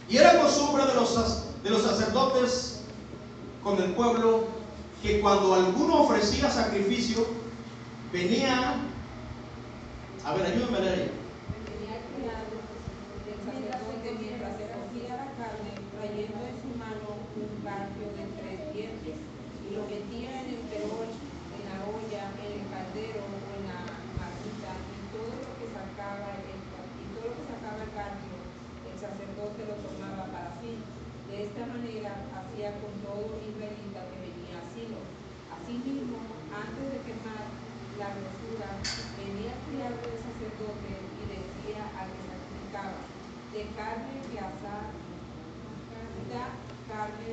Y 0.08 0.16
era 0.16 0.40
costumbre 0.40 0.84
de 0.86 0.94
los, 0.94 1.62
de 1.62 1.70
los 1.70 1.82
sacerdotes 1.82 2.80
con 3.62 3.80
el 3.80 3.92
pueblo 3.94 4.44
que 5.02 5.20
cuando 5.20 5.54
alguno 5.54 6.02
ofrecía 6.02 6.50
sacrificio, 6.50 7.26
venía, 8.12 8.76
a 10.24 10.34
ver, 10.34 10.46
ayúdame 10.46 10.78
a 10.78 10.80
leer. 10.80 11.10
Venía 11.64 12.00
criado 12.12 12.52
el 13.24 13.36
sacerdote 13.44 14.08
mientras 14.20 14.56
se 14.56 14.64
cogía 14.68 15.16
la 15.16 15.28
carne, 15.40 15.72
trayendo 15.96 16.40
en 16.44 16.56
su 16.60 16.70
mano 16.76 17.20
un 17.36 17.52
garfio 17.64 18.06
de 18.16 18.24
tres 18.36 18.60
dientes, 18.72 19.16
y 19.16 19.74
lo 19.76 19.84
metía 19.88 20.40
en 20.40 20.56
el 20.56 20.62
perol, 20.68 21.08
en 21.08 21.62
la 21.68 21.78
olla, 21.84 22.32
en 22.44 22.48
el 22.48 22.64
caldero 22.68 23.24
o 23.24 23.36
en 23.56 23.62
la 23.68 23.80
marmita, 24.20 24.72
y 24.72 24.96
todo 25.12 25.32
lo 25.36 25.50
que 25.56 25.66
sacaba 25.72 26.36
el 26.40 26.54
el 28.94 29.00
sacerdote 29.00 29.66
lo 29.66 29.74
tomaba 29.82 30.30
para 30.30 30.54
sí. 30.62 30.78
De 31.28 31.50
esta 31.50 31.66
manera 31.66 32.14
hacía 32.54 32.70
con 32.78 32.94
todo 33.02 33.34
israelita 33.42 34.06
que 34.14 34.30
venía 34.30 34.62
a 34.62 34.68
Silo. 34.70 35.02
Asimismo, 35.50 36.22
antes 36.54 36.86
de 36.86 37.02
quemar 37.02 37.50
la 37.98 38.14
grosura, 38.14 38.78
venía 39.18 39.58
el 39.58 39.62
criado 39.66 39.98
del 39.98 40.22
sacerdote 40.22 40.90
y 41.18 41.22
decía 41.34 41.82
al 41.98 42.14
que 42.14 42.22
sacrificaba, 42.30 43.02
de 43.50 43.62
carne 43.74 44.22
que 44.30 44.38
asar, 44.38 44.86
carne 46.86 47.30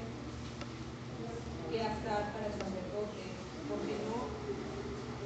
que 1.70 1.80
asar 1.86 2.22
para 2.34 2.46
el 2.50 2.58
sacerdote, 2.58 3.24
porque 3.70 3.94
no 4.10 4.26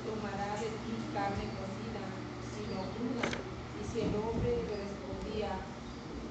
tomará 0.04 0.60
de 0.60 0.76
ti 0.76 0.94
carne 1.16 1.56
cocida, 1.56 2.04
sino 2.52 2.84
cruda. 3.00 3.28
Y 3.32 3.82
si 3.88 3.98
el 4.04 4.12
hombre 4.20 4.60
le 4.60 4.76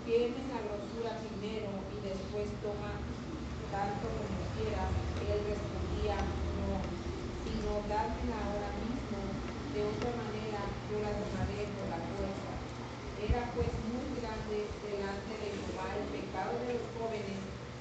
quemen 0.05 0.53
la 0.53 0.61
grosura 0.68 1.16
primero 1.24 1.81
y 1.88 1.96
después 2.05 2.53
toma 2.61 3.00
tanto 3.74 4.06
como 4.06 4.38
quiera. 4.54 4.87
Él 5.26 5.40
respondía, 5.50 6.14
no, 6.14 6.78
sino 7.42 7.82
dármela 7.90 8.38
ahora 8.46 8.70
mismo, 8.87 9.18
de 9.74 9.80
otra 9.82 10.10
manera 10.14 10.62
yo 10.87 11.02
la 11.02 11.10
tomaré 11.18 11.66
por 11.74 11.87
la 11.90 12.00
fuerza. 12.14 12.52
Era 13.18 13.50
pues 13.56 13.72
muy 13.90 14.06
grande 14.22 14.70
delante 14.78 15.32
de 15.42 15.48
Jehová 15.58 15.90
el 15.98 16.06
pecado 16.14 16.54
de 16.62 16.78
los 16.78 16.87
jóvenes, 16.94 17.40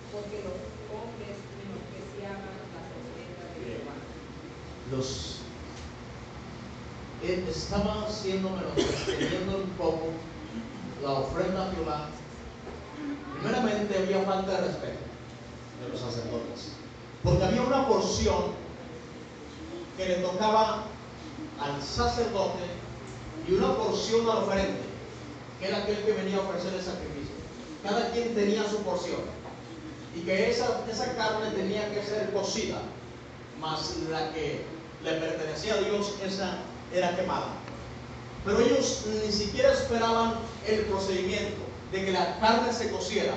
porque 0.10 0.42
los 0.42 0.58
hombres 0.90 1.36
menospreciaban 1.62 2.64
los 4.92 5.40
él 7.24 7.48
estaba 7.48 8.06
siendo 8.10 8.50
menos, 8.50 8.74
teniendo 9.06 9.60
un 9.60 9.70
poco 9.78 10.10
la 11.02 11.12
ofrenda 11.12 11.70
a 11.70 11.72
Jehová. 11.72 12.10
Primeramente 13.40 13.98
había 13.98 14.24
falta 14.24 14.52
de 14.52 14.68
respeto 14.68 15.03
de 15.82 15.90
los 15.90 16.00
sacerdotes, 16.00 16.74
porque 17.24 17.44
había 17.44 17.62
una 17.62 17.88
porción 17.88 18.54
que 19.98 20.06
le 20.08 20.16
tocaba 20.16 20.84
al 21.60 21.82
sacerdote 21.82 22.64
y 23.48 23.54
una 23.54 23.76
porción 23.76 24.30
al 24.30 24.38
oferente, 24.38 24.82
que 25.60 25.68
era 25.68 25.80
aquel 25.80 26.04
que 26.04 26.12
venía 26.14 26.38
a 26.38 26.42
ofrecer 26.42 26.74
el 26.74 26.84
sacrificio. 26.84 27.34
Cada 27.84 28.12
quien 28.12 28.34
tenía 28.34 28.68
su 28.70 28.78
porción 28.78 29.22
y 30.16 30.22
que 30.22 30.50
esa, 30.50 30.82
esa 30.90 31.16
carne 31.16 31.50
tenía 31.52 31.92
que 31.94 32.04
ser 32.04 32.32
cocida, 32.32 32.78
más 33.60 33.96
la 34.10 34.32
que 34.32 34.64
le 35.04 35.12
pertenecía 35.14 35.76
a 35.76 35.82
Dios, 35.82 36.14
esa 36.26 36.60
era 36.94 37.16
quemada. 37.16 37.48
Pero 38.46 38.60
ellos 38.60 39.06
ni 39.26 39.32
siquiera 39.32 39.72
esperaban 39.74 40.36
el 40.68 40.82
procedimiento 40.82 41.62
de 41.92 42.06
que 42.06 42.12
la 42.12 42.40
carne 42.40 42.72
se 42.74 42.92
cociera. 42.92 43.34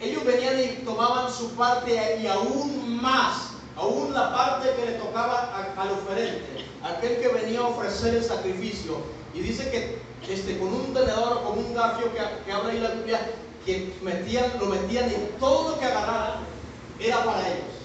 Ellos 0.00 0.24
venían 0.24 0.60
y 0.60 0.84
tomaban 0.84 1.32
su 1.32 1.50
parte 1.52 2.18
y 2.20 2.26
aún 2.26 3.00
más, 3.00 3.52
aún 3.76 4.12
la 4.12 4.34
parte 4.34 4.74
que 4.76 4.90
le 4.90 4.98
tocaba 4.98 5.72
al 5.76 5.90
oferente, 5.90 6.64
aquel 6.82 7.18
que 7.18 7.28
venía 7.28 7.60
a 7.60 7.68
ofrecer 7.68 8.14
el 8.14 8.24
sacrificio. 8.24 8.98
Y 9.32 9.40
dice 9.40 9.70
que 9.70 10.32
este, 10.32 10.58
con 10.58 10.72
un 10.72 10.92
tenedor 10.92 11.38
o 11.38 11.48
con 11.48 11.58
un 11.58 11.74
gafio 11.74 12.12
que, 12.12 12.20
que 12.44 12.52
habla 12.52 12.72
ahí 12.72 12.80
la 12.80 12.90
Biblia, 12.90 13.30
que 13.64 13.94
metían, 14.02 14.52
lo 14.60 14.66
metían 14.66 15.10
y 15.10 15.38
todo 15.40 15.70
lo 15.70 15.78
que 15.78 15.86
agarraran 15.86 16.40
era 17.00 17.24
para 17.24 17.48
ellos. 17.48 17.76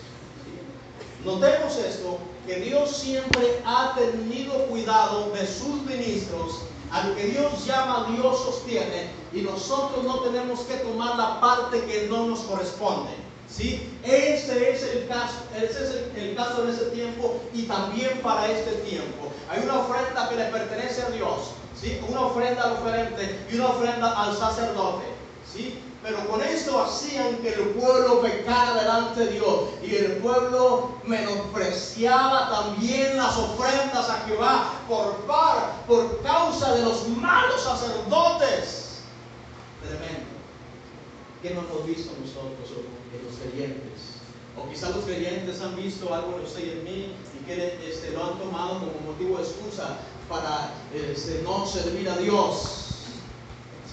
Notemos 1.25 1.77
esto, 1.77 2.17
que 2.47 2.55
Dios 2.55 2.97
siempre 2.97 3.61
ha 3.65 3.95
tenido 3.95 4.53
cuidado 4.67 5.31
de 5.31 5.45
sus 5.45 5.83
ministros. 5.83 6.61
Al 6.91 7.15
que 7.15 7.25
Dios 7.25 7.65
llama, 7.65 8.07
Dios 8.09 8.43
sostiene. 8.43 9.11
Y 9.33 9.41
nosotros 9.41 10.03
no 10.03 10.19
tenemos 10.19 10.61
que 10.61 10.75
tomar 10.75 11.15
la 11.15 11.39
parte 11.39 11.83
que 11.85 12.07
no 12.09 12.27
nos 12.27 12.39
corresponde. 12.41 13.11
¿sí? 13.49 13.89
Ese 14.03 14.71
es 14.71 14.83
el 14.83 15.07
caso, 15.07 15.35
ese 15.55 15.83
es 15.83 15.95
el, 16.15 16.35
caso 16.35 16.63
en 16.63 16.69
ese 16.69 16.85
tiempo 16.85 17.39
y 17.53 17.63
también 17.63 18.19
para 18.21 18.49
este 18.49 18.71
tiempo. 18.89 19.31
Hay 19.49 19.63
una 19.63 19.79
ofrenda 19.79 20.29
que 20.29 20.35
le 20.35 20.45
pertenece 20.45 21.01
a 21.01 21.09
Dios. 21.09 21.51
¿sí? 21.79 21.99
Una 22.07 22.21
ofrenda 22.21 22.63
al 22.63 22.73
oferente 22.73 23.39
y 23.49 23.55
una 23.55 23.67
ofrenda 23.67 24.21
al 24.21 24.35
sacerdote. 24.37 25.05
¿sí? 25.51 25.79
Pero 26.03 26.27
con 26.27 26.41
esto 26.41 26.81
hacían 26.81 27.37
que 27.37 27.49
el 27.53 27.69
pueblo 27.69 28.21
pecara 28.21 28.73
delante 28.73 29.19
de 29.25 29.33
Dios. 29.33 29.69
Y 29.83 29.95
el 29.95 30.13
pueblo 30.17 30.95
menospreciaba 31.03 32.49
también 32.49 33.17
las 33.17 33.37
ofrendas 33.37 34.09
a 34.09 34.23
Jehová 34.25 34.73
por, 34.87 35.15
par, 35.27 35.85
por 35.87 36.21
causa 36.23 36.73
de 36.73 36.83
los 36.83 37.07
malos 37.09 37.61
sacerdotes. 37.61 39.01
Tremendo. 39.87 40.31
¿Qué 41.43 41.51
no 41.51 41.61
hemos 41.61 41.85
visto 41.85 42.11
nosotros 42.19 42.83
los 43.23 43.35
creyentes? 43.37 43.91
O 44.57 44.67
quizás 44.69 44.95
los 44.95 45.05
creyentes 45.05 45.61
han 45.61 45.75
visto 45.75 46.13
algo 46.13 46.37
en 46.37 46.45
usted 46.45 46.65
y 46.65 46.69
en 46.71 46.83
mí 46.83 47.15
y 47.39 47.45
que 47.45 47.79
este, 47.87 48.11
lo 48.11 48.25
han 48.25 48.39
tomado 48.39 48.79
como 48.79 49.11
motivo 49.11 49.37
de 49.37 49.43
excusa 49.43 49.97
para 50.27 50.71
este, 50.93 51.41
no 51.43 51.65
servir 51.65 52.09
a 52.09 52.17
Dios. 52.17 52.87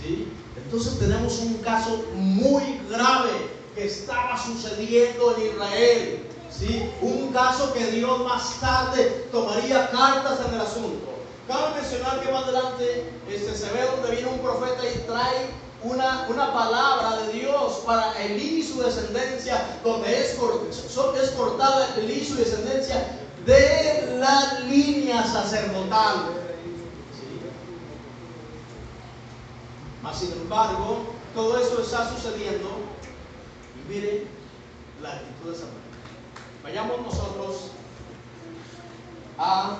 ¿Sí? 0.00 0.28
Entonces 0.64 0.98
tenemos 0.98 1.38
un 1.38 1.54
caso 1.58 2.04
muy 2.14 2.80
grave 2.90 3.30
que 3.74 3.86
estaba 3.86 4.36
sucediendo 4.36 5.36
en 5.36 5.46
Israel. 5.46 6.26
¿sí? 6.50 6.90
Un 7.00 7.32
caso 7.32 7.72
que 7.72 7.86
Dios 7.86 8.24
más 8.24 8.60
tarde 8.60 9.26
tomaría 9.30 9.90
cartas 9.90 10.38
en 10.46 10.54
el 10.54 10.60
asunto. 10.60 11.08
Cabe 11.46 11.80
mencionar 11.80 12.20
que 12.20 12.30
más 12.30 12.44
adelante 12.44 13.10
este, 13.30 13.56
se 13.56 13.72
ve 13.72 13.80
donde 13.96 14.10
viene 14.16 14.28
un 14.28 14.38
profeta 14.40 14.82
y 14.84 14.98
trae 15.06 15.46
una, 15.82 16.26
una, 16.28 16.52
palabra 16.52 17.18
de 17.22 17.32
Dios 17.32 17.82
para 17.86 18.20
Elí 18.20 18.60
y 18.60 18.62
su 18.62 18.82
descendencia, 18.82 19.78
donde 19.84 20.12
es, 20.20 20.36
es 20.36 21.30
cortada 21.30 21.88
Elí 21.96 22.14
y 22.14 22.26
su 22.26 22.34
descendencia 22.34 23.16
de 23.46 24.18
la 24.18 24.60
línea 24.68 25.24
sacerdotal. 25.24 26.47
Sin 30.14 30.32
embargo, 30.32 31.04
todo 31.34 31.58
eso 31.58 31.80
está 31.80 32.08
sucediendo 32.08 32.68
y 33.76 33.92
mire 33.92 34.26
la 35.02 35.12
actitud 35.12 35.52
de 35.52 35.58
Samuel. 35.58 35.78
Vayamos 36.62 37.00
nosotros 37.00 37.70
a 39.38 39.78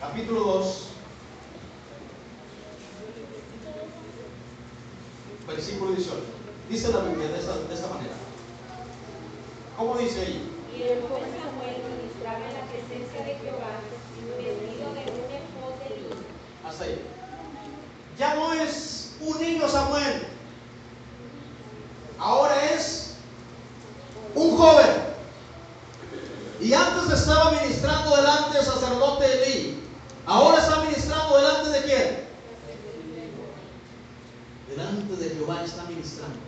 capítulo 0.00 0.40
2, 0.40 0.86
versículo 5.48 5.92
18. 5.92 6.16
Dice 6.68 6.92
la 6.92 7.00
Biblia 7.00 7.28
de 7.28 7.38
esta, 7.38 7.88
manera. 7.88 8.14
¿Cómo 9.76 9.96
dice 9.96 10.20
ahí? 10.20 10.52
Y 10.74 10.82
joven 11.08 11.30
Samuel 11.40 11.95
ministraba 12.26 12.48
en 12.48 12.54
la 12.54 12.66
presencia 12.66 13.24
de 13.24 13.34
Jehová, 13.38 13.80
vestido 13.90 14.36
de 14.36 14.52
un 14.52 14.94
de. 14.94 16.68
Hasta 16.68 16.84
ahí. 16.84 17.00
Ya 18.18 18.34
no 18.34 18.52
es 18.52 19.12
un 19.20 19.40
niño 19.40 19.68
Samuel. 19.68 20.26
Ahora 22.18 22.72
es 22.72 23.14
un 24.34 24.56
joven. 24.56 25.06
Y 26.60 26.72
antes 26.72 27.20
estaba 27.20 27.52
ministrando 27.52 28.16
delante 28.16 28.56
del 28.56 28.66
sacerdote 28.66 29.24
Elí. 29.26 29.82
Ahora 30.24 30.58
está 30.58 30.80
ministrando 30.80 31.36
delante 31.36 31.70
de 31.70 31.82
quién? 31.82 32.26
Delante 34.68 35.16
de 35.16 35.34
Jehová 35.34 35.62
está 35.62 35.84
ministrando. 35.84 36.38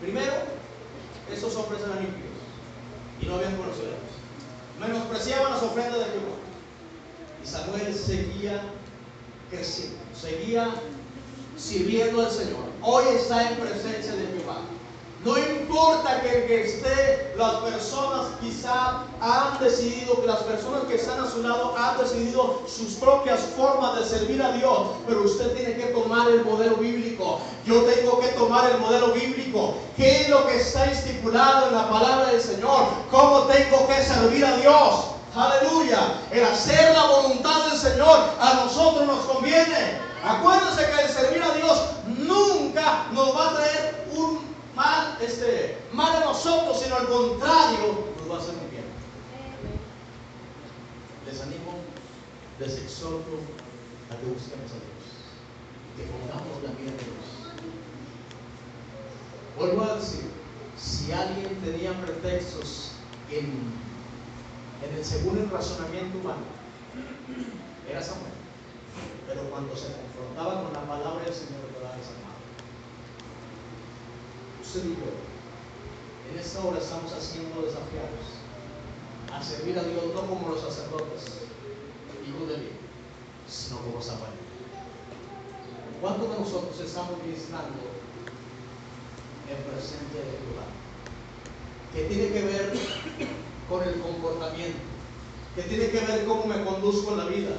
Primero, 0.00 0.32
esos 1.32 1.54
hombres 1.56 1.82
eran 1.82 1.98
impios 1.98 2.38
y 3.20 3.26
no 3.26 3.34
habían 3.34 3.56
conocido 3.56 3.86
a 3.86 3.88
Dios. 3.88 4.88
Menospreciaban 4.88 5.52
las 5.52 5.62
ofrendas 5.62 5.98
de 5.98 6.04
Jehová. 6.04 6.36
Y 7.42 7.46
Samuel 7.46 7.94
seguía 7.94 8.62
creciendo, 9.50 9.98
seguía 10.14 10.70
sirviendo 11.56 12.24
al 12.24 12.30
Señor. 12.30 12.64
Hoy 12.82 13.04
está 13.16 13.50
en 13.50 13.58
presencia 13.58 14.12
de 14.12 14.26
Jehová. 14.26 14.60
No 15.24 15.36
importa 15.68 16.22
que, 16.22 16.46
que 16.46 16.64
esté, 16.64 17.34
las 17.36 17.56
personas 17.56 18.26
quizá 18.40 19.02
han 19.20 19.58
decidido, 19.60 20.20
que 20.20 20.26
las 20.26 20.38
personas 20.38 20.84
que 20.88 20.94
están 20.94 21.20
a 21.20 21.30
su 21.30 21.42
lado 21.42 21.76
han 21.76 21.98
decidido 21.98 22.62
sus 22.66 22.94
propias 22.94 23.40
formas 23.54 23.96
de 23.96 24.04
servir 24.06 24.42
a 24.42 24.52
Dios, 24.52 24.78
pero 25.06 25.22
usted 25.22 25.54
tiene 25.54 25.76
que 25.76 25.92
tomar 25.92 26.28
el 26.30 26.42
modelo 26.44 26.76
bíblico. 26.76 27.40
Yo 27.66 27.82
tengo 27.82 28.18
que 28.18 28.28
tomar 28.28 28.70
el 28.70 28.78
modelo 28.78 29.12
bíblico. 29.12 29.74
¿Qué 29.96 30.22
es 30.22 30.28
lo 30.30 30.46
que 30.46 30.56
está 30.56 30.86
estipulado 30.86 31.68
en 31.68 31.74
la 31.74 31.90
palabra 31.90 32.30
del 32.30 32.40
Señor? 32.40 32.86
¿Cómo 33.10 33.40
tengo 33.42 33.86
que 33.88 34.02
servir 34.02 34.44
a 34.44 34.56
Dios? 34.56 35.04
Aleluya. 35.36 36.14
El 36.30 36.44
hacer 36.44 36.94
la 36.94 37.04
voluntad 37.04 37.66
del 37.66 37.78
Señor 37.78 38.18
a 38.40 38.54
nosotros 38.64 39.06
nos 39.06 39.20
conviene. 39.26 40.00
Acuérdense 40.24 40.86
que 40.90 41.02
el 41.02 41.08
servir 41.10 41.42
a 41.42 41.54
Dios 41.54 41.78
nunca 42.06 43.06
nos 43.12 43.36
va 43.36 43.50
a 43.50 43.54
traer 43.54 44.06
un 44.16 44.47
mal, 44.78 45.18
este, 45.20 45.76
mal 45.92 46.22
a 46.22 46.26
nosotros, 46.26 46.80
sino 46.80 46.94
al 46.96 47.08
contrario, 47.08 48.04
nos 48.16 48.30
va 48.30 48.36
a 48.36 48.38
hacer 48.38 48.54
muy 48.54 48.70
bien. 48.70 48.84
Les 51.26 51.40
animo, 51.42 51.74
les 52.60 52.78
exhorto 52.78 53.42
a 54.10 54.16
que 54.16 54.26
busquemos 54.26 54.70
a 54.70 54.78
Dios, 54.78 55.04
que 55.96 56.04
pongamos 56.04 56.62
la 56.62 56.70
vida 56.78 56.92
de 56.92 57.04
Dios. 57.10 57.26
Vuelvo 59.58 59.82
a 59.82 59.96
decir, 59.96 60.30
si 60.78 61.10
alguien 61.10 61.60
tenía 61.64 61.92
pretextos 62.00 62.92
en, 63.32 63.74
en 64.86 64.96
el 64.96 65.04
según 65.04 65.38
el 65.38 65.50
razonamiento 65.50 66.18
humano, 66.18 66.46
era 67.90 68.00
Samuel. 68.00 68.38
Pero 69.26 69.42
cuando 69.50 69.76
se 69.76 69.88
confrontaba 69.88 70.62
con 70.62 70.72
la 70.72 70.86
palabra 70.86 71.24
del 71.24 71.34
Señor, 71.34 71.66
quedaba 71.74 71.96
desarmado 71.96 72.37
en 74.76 76.38
esta 76.38 76.62
hora 76.62 76.78
estamos 76.78 77.10
haciendo 77.12 77.62
desafiados 77.62 78.36
a 79.32 79.42
servir 79.42 79.78
a 79.78 79.82
Dios 79.82 80.04
no 80.14 80.20
como 80.26 80.50
los 80.50 80.60
sacerdotes, 80.60 81.24
hijos 82.28 82.48
de 82.48 82.56
Dios, 82.56 82.72
sino 83.48 83.78
como 83.80 84.02
Samuel. 84.02 84.32
¿Cuántos 86.02 86.30
de 86.30 86.38
nosotros 86.38 86.78
estamos 86.80 87.16
ministrando 87.24 87.80
en 89.48 89.56
presencia 89.72 90.20
de 90.20 90.36
Jehová? 90.36 90.68
Que 91.94 92.04
tiene 92.04 92.28
que 92.28 92.44
ver 92.44 92.72
con 93.70 93.82
el 93.88 94.00
comportamiento, 94.00 94.78
que 95.56 95.62
tiene 95.62 95.88
que 95.88 96.00
ver 96.00 96.26
cómo 96.26 96.44
me 96.44 96.62
conduzco 96.62 97.12
en 97.12 97.18
la 97.18 97.24
vida, 97.24 97.56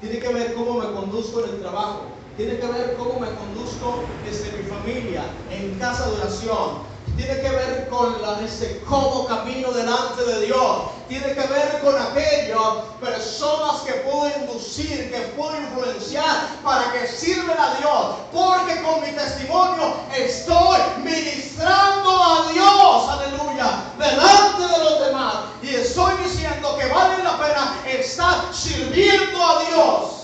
tiene 0.00 0.20
que 0.20 0.32
ver 0.32 0.54
cómo 0.54 0.74
me 0.74 0.92
conduzco 0.92 1.42
en 1.44 1.50
el 1.50 1.60
trabajo, 1.60 2.11
tiene 2.36 2.58
que 2.58 2.66
ver 2.66 2.96
cómo 2.96 3.20
me 3.20 3.28
conduzco 3.34 4.04
desde 4.24 4.52
mi 4.52 4.64
familia, 4.64 5.24
en 5.50 5.78
casa 5.78 6.06
de 6.06 6.20
oración. 6.20 6.92
Tiene 7.16 7.40
que 7.42 7.50
ver 7.50 7.88
con 7.90 8.22
la, 8.22 8.40
ese 8.40 8.80
cómo 8.88 9.26
camino 9.26 9.70
delante 9.72 10.24
de 10.24 10.46
Dios. 10.46 10.78
Tiene 11.08 11.34
que 11.34 11.46
ver 11.46 11.80
con 11.84 11.94
aquellas 11.94 12.86
personas 13.00 13.82
que 13.82 13.92
puedo 13.92 14.30
inducir, 14.40 15.10
que 15.10 15.18
puedo 15.36 15.54
influenciar 15.60 16.48
para 16.64 16.90
que 16.92 17.06
sirven 17.06 17.58
a 17.58 17.74
Dios. 17.74 18.16
Porque 18.32 18.80
con 18.82 19.02
mi 19.02 19.08
testimonio 19.08 19.94
estoy 20.16 20.78
ministrando 21.04 22.10
a 22.10 22.50
Dios, 22.50 23.08
aleluya, 23.10 23.84
delante 23.98 24.62
de 24.62 24.84
los 24.84 25.06
demás. 25.06 25.34
Y 25.62 25.74
estoy 25.74 26.14
diciendo 26.24 26.78
que 26.78 26.86
vale 26.86 27.22
la 27.22 27.36
pena 27.36 27.76
estar 27.84 28.54
sirviendo 28.54 29.44
a 29.44 29.64
Dios. 29.68 30.21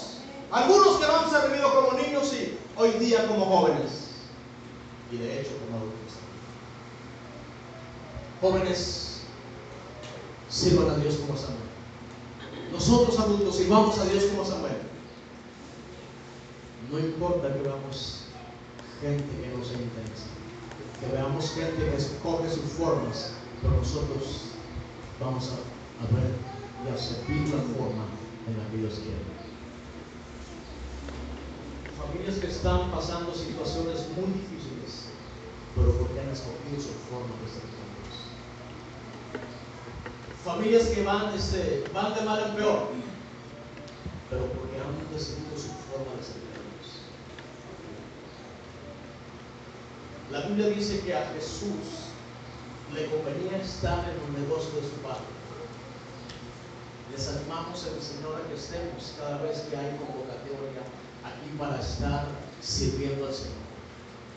Algunos 0.51 0.97
que 0.97 1.07
no 1.07 1.17
han 1.17 1.31
servido 1.31 1.75
como 1.75 2.01
niños 2.01 2.33
y 2.33 2.59
hoy 2.77 2.91
día 2.93 3.27
como 3.27 3.45
jóvenes. 3.45 4.09
Y 5.13 5.19
de 5.19 5.41
hecho 5.41 5.51
como 5.67 5.79
adultos. 5.79 6.15
Jóvenes, 8.41 9.21
sirvan 10.49 10.91
a 10.91 10.97
Dios 10.97 11.17
como 11.17 11.37
Samuel. 11.37 11.69
Nosotros 12.73 13.19
adultos 13.19 13.57
sirvamos 13.57 13.99
a 13.99 14.05
Dios 14.05 14.25
como 14.25 14.45
Samuel. 14.45 14.77
No 16.91 16.99
importa 16.99 17.53
que 17.53 17.61
veamos 17.61 18.25
gente 19.01 19.25
que 19.25 19.49
no 19.49 19.65
sea 19.65 19.77
intensa, 19.77 20.25
que 21.01 21.13
veamos 21.13 21.53
gente 21.53 21.77
que 21.77 21.97
escoge 21.97 22.49
sus 22.49 22.73
formas, 22.73 23.33
pero 23.61 23.77
nosotros 23.77 24.53
vamos 25.21 25.51
a, 25.51 26.05
a 26.05 26.17
ver 26.17 26.33
y 26.87 26.95
a 26.95 26.99
servir 26.99 27.55
la 27.55 27.61
forma 27.77 28.05
en 28.47 28.59
la 28.59 28.71
que 28.71 28.77
Dios 28.79 28.95
quiere. 28.95 29.38
Familias 32.09 32.37
que 32.37 32.47
están 32.47 32.91
pasando 32.91 33.35
situaciones 33.35 34.09
muy 34.17 34.33
difíciles, 34.33 35.13
pero 35.77 35.93
porque 35.93 36.19
han 36.21 36.31
escogido 36.31 36.81
su 36.81 36.97
forma 37.05 37.37
de 37.45 37.53
Dios. 37.53 38.17
Familias 40.43 40.87
que 40.89 41.05
van, 41.05 41.35
este, 41.35 41.85
van 41.93 42.15
de 42.15 42.23
mal 42.23 42.43
en 42.49 42.57
peor, 42.57 42.89
pero 44.31 44.47
porque 44.47 44.81
han 44.81 45.13
decidido 45.13 45.53
su 45.53 45.69
forma 45.93 46.17
de 46.17 46.25
Dios. 46.25 47.05
La 50.33 50.41
Biblia 50.49 50.69
dice 50.69 51.01
que 51.01 51.15
a 51.15 51.29
Jesús 51.35 52.09
le 52.95 53.05
convenía 53.11 53.59
estar 53.59 54.09
en 54.09 54.17
los 54.17 54.31
negocios 54.41 54.77
de 54.77 54.83
su 54.89 54.97
padre. 55.05 55.29
Les 57.13 57.29
animamos 57.29 57.87
en 57.87 57.95
el 57.97 58.03
Señor 58.03 58.41
a 58.41 58.49
que 58.49 58.55
estemos 58.55 59.13
cada 59.19 59.43
vez 59.43 59.61
que 59.69 59.77
hay 59.77 59.91
convocatoria 59.99 60.89
aquí 61.25 61.51
para 61.59 61.81
estar 61.81 62.27
sirviendo 62.61 63.27
al 63.27 63.35
Señor. 63.35 63.69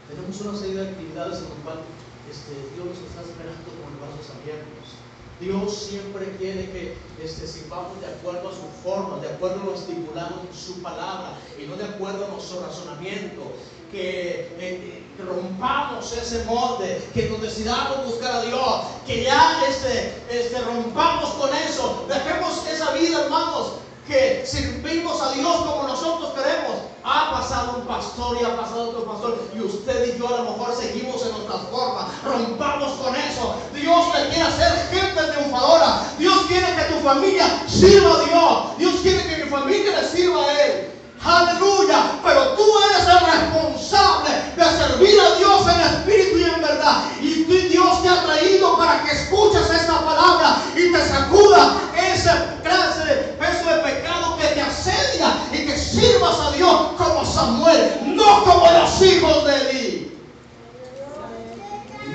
Tenemos 0.07 0.41
una 0.41 0.57
serie 0.57 0.75
de 0.75 0.89
actividades 0.89 1.37
en 1.39 1.49
las 1.49 1.59
cuales 1.63 1.85
este, 2.29 2.53
Dios 2.75 2.87
nos 2.87 2.99
está 2.99 3.21
esperando 3.21 3.67
con 3.79 3.91
los 3.91 3.99
brazos 4.01 4.35
abiertos. 4.35 5.01
Dios 5.39 5.73
siempre 5.73 6.37
quiere 6.37 6.69
que 6.69 6.97
este, 7.23 7.47
sirvamos 7.47 7.99
de 7.99 8.07
acuerdo 8.07 8.49
a 8.49 8.53
su 8.53 8.67
forma, 8.83 9.17
de 9.17 9.29
acuerdo 9.29 9.61
a 9.61 9.65
lo 9.65 9.75
estipulado 9.75 10.41
en 10.47 10.55
su 10.55 10.81
palabra 10.81 11.37
y 11.57 11.65
no 11.65 11.75
de 11.75 11.85
acuerdo 11.85 12.25
a 12.25 12.29
nuestro 12.29 12.61
razonamiento. 12.61 13.53
Que, 13.91 14.55
eh, 14.57 15.03
rompamos 15.19 16.11
ese 16.13 16.45
molde, 16.45 17.01
que 17.13 17.29
nos 17.29 17.41
decidamos 17.41 18.05
buscar 18.05 18.35
a 18.35 18.41
Dios, 18.41 18.81
que 19.05 19.23
ya 19.23 19.61
este, 19.67 20.15
este, 20.29 20.61
rompamos 20.61 21.29
con 21.31 21.49
eso, 21.55 22.05
dejemos 22.07 22.65
esa 22.67 22.91
vida, 22.93 23.23
hermanos, 23.25 23.73
que 24.07 24.43
servimos 24.45 25.21
a 25.21 25.31
Dios 25.33 25.55
como 25.57 25.87
nosotros 25.87 26.33
queremos. 26.33 26.77
Ha 27.03 27.31
pasado 27.31 27.77
un 27.79 27.87
pastor 27.87 28.37
y 28.39 28.45
ha 28.45 28.55
pasado 28.55 28.89
otro 28.89 29.05
pastor 29.05 29.49
y 29.55 29.59
usted 29.59 30.13
y 30.13 30.19
yo 30.19 30.27
a 30.27 30.43
lo 30.43 30.51
mejor 30.51 30.75
seguimos 30.75 31.25
en 31.25 31.31
nuestras 31.31 31.61
formas. 31.71 32.05
Rompamos 32.23 32.91
con 32.93 33.15
eso. 33.15 33.55
Dios 33.73 34.13
te 34.13 34.29
quiere 34.29 34.43
hacer 34.43 34.89
gente 34.91 35.23
triunfadora. 35.33 36.03
Dios 36.19 36.45
quiere 36.47 36.67
que 36.75 36.93
tu 36.93 36.99
familia 37.01 37.63
sirva 37.67 38.15
a 38.15 38.23
Dios. 38.23 38.77
Dios 38.77 38.95
quiere 39.01 39.27
que 39.27 39.43
mi 39.45 39.49
familia 39.49 40.01
le 40.01 40.07
sirva 40.07 40.43
a 40.43 40.63
Él. 40.63 40.91
Aleluya. 41.23 42.19
Pero 42.23 42.53
tú 42.53 42.63
eres 42.89 43.07
el 43.07 43.19
responsable 43.25 44.29
de 44.55 44.63
servir 44.63 45.19
a 45.19 45.35
Dios 45.37 45.67
en 45.67 45.79
espíritu 45.81 46.37
y 46.37 46.43
en 46.43 46.61
verdad. 46.61 47.03
Y 47.21 47.43
Dios 47.69 48.01
te 48.01 48.09
ha 48.09 48.23
traído 48.23 48.77
para 48.77 49.03
que 49.03 49.11
escuches 49.11 49.69
esta 49.69 49.99
palabra 50.05 50.61
y 50.75 50.91
te 50.91 51.07
sacuda 51.07 51.77
ese 51.95 52.31
clase 52.63 53.05
de 53.05 53.15
peso 53.39 53.69
de 53.69 53.77
pecado 53.81 54.37
que 54.37 54.47
te 54.47 54.61
asedia 54.61 55.35
y 55.51 55.65
que 55.65 55.77
sirvas 55.77 56.39
a 56.39 56.51
Dios 56.51 56.91
como 56.97 57.25
Samuel, 57.25 58.15
no 58.15 58.43
como 58.43 58.69
los 58.71 59.01
hijos 59.01 59.45
de 59.45 59.55
Eli. 59.69 60.17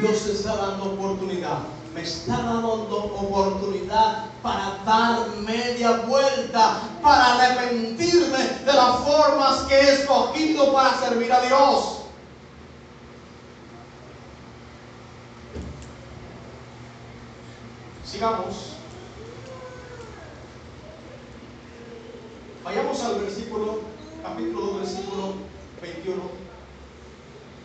Dios 0.00 0.24
te 0.24 0.32
está 0.32 0.56
dando 0.56 0.84
oportunidad. 0.84 1.58
Me 1.96 2.02
está 2.02 2.36
dando 2.36 2.82
oportunidad 2.84 4.26
para 4.42 4.76
dar 4.84 5.30
media 5.38 5.92
vuelta, 5.92 6.82
para 7.02 7.36
arrepentirme 7.36 8.36
de 8.38 8.72
las 8.74 8.98
formas 8.98 9.62
que 9.62 9.74
he 9.74 9.94
escogido 9.94 10.74
para 10.74 10.94
servir 11.00 11.32
a 11.32 11.40
Dios. 11.40 12.02
Sigamos. 18.04 18.72
Vayamos 22.62 23.02
al 23.04 23.20
versículo, 23.20 23.80
capítulo 24.22 24.66
2, 24.66 24.80
versículo 24.80 25.32
21. 25.80 26.22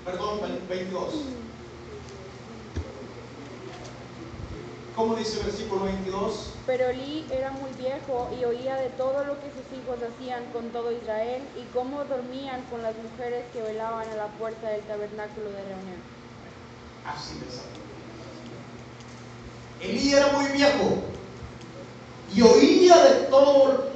Perdón, 0.05 0.39
22. 0.69 1.13
¿Cómo 4.95 5.15
dice 5.15 5.39
el 5.39 5.45
versículo 5.45 5.86
22? 5.86 6.54
Pero 6.65 6.89
Elí 6.89 7.25
era 7.32 7.51
muy 7.51 7.71
viejo 7.77 8.30
y 8.38 8.43
oía 8.43 8.75
de 8.75 8.89
todo 8.89 9.23
lo 9.23 9.39
que 9.39 9.47
sus 9.51 9.65
hijos 9.77 9.99
hacían 10.04 10.43
con 10.51 10.69
todo 10.69 10.91
Israel 10.91 11.41
y 11.58 11.63
cómo 11.73 12.04
dormían 12.04 12.62
con 12.69 12.82
las 12.82 12.95
mujeres 12.97 13.45
que 13.54 13.62
velaban 13.62 14.10
a 14.10 14.15
la 14.15 14.27
puerta 14.38 14.67
del 14.67 14.82
tabernáculo 14.82 15.49
de 15.49 15.63
reunión. 15.63 16.01
Así 17.06 17.36
de. 17.39 17.47
Elí 19.88 20.13
era 20.13 20.27
muy 20.34 20.45
viejo 20.51 21.04
y 22.36 22.41
oía 22.41 23.01
de 23.04 23.25
todo 23.27 23.91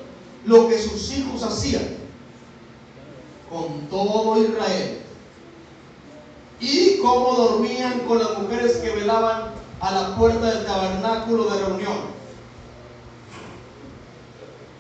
lo 0.46 0.68
que 0.70 0.80
sus 0.80 1.12
hijos 1.12 1.44
hacían 1.44 1.98
con 3.50 3.88
todo 3.90 4.42
Israel 4.42 5.02
y 6.60 6.98
cómo 6.98 7.34
dormían 7.34 8.00
con 8.02 8.20
las 8.20 8.38
mujeres 8.40 8.78
que 8.78 8.92
velaban 8.92 9.55
a 9.86 9.92
la 9.92 10.16
puerta 10.16 10.48
del 10.48 10.66
tabernáculo 10.66 11.44
de 11.44 11.64
reunión. 11.64 11.98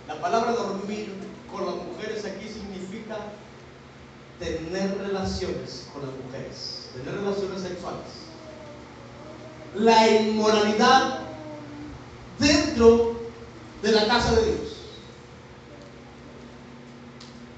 La 0.07 0.19
palabra 0.19 0.53
dormir 0.53 1.13
con 1.51 1.63
las 1.63 1.75
mujeres 1.75 2.25
aquí 2.25 2.49
significa 2.49 3.17
tener 4.39 4.97
relaciones 4.97 5.87
con 5.93 6.01
las 6.07 6.11
mujeres, 6.25 6.89
tener 6.95 7.21
relaciones 7.21 7.61
sexuales. 7.61 8.01
La 9.75 10.09
inmoralidad 10.09 11.19
dentro 12.39 13.15
de 13.83 13.91
la 13.91 14.07
casa 14.07 14.33
de 14.33 14.43
Dios. 14.43 14.75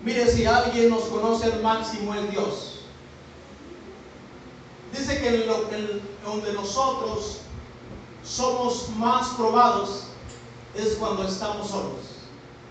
Mire, 0.03 0.29
si 0.29 0.45
alguien 0.45 0.89
nos 0.89 1.03
conoce 1.03 1.45
al 1.45 1.61
máximo 1.61 2.13
es 2.13 2.29
Dios. 2.29 2.76
Dice 4.91 5.19
que 5.19 5.45
donde 6.25 6.53
nosotros 6.53 7.39
somos 8.23 8.89
más 8.97 9.27
probados 9.29 10.03
es 10.75 10.95
cuando 10.95 11.27
estamos 11.27 11.69
solos. 11.69 12.17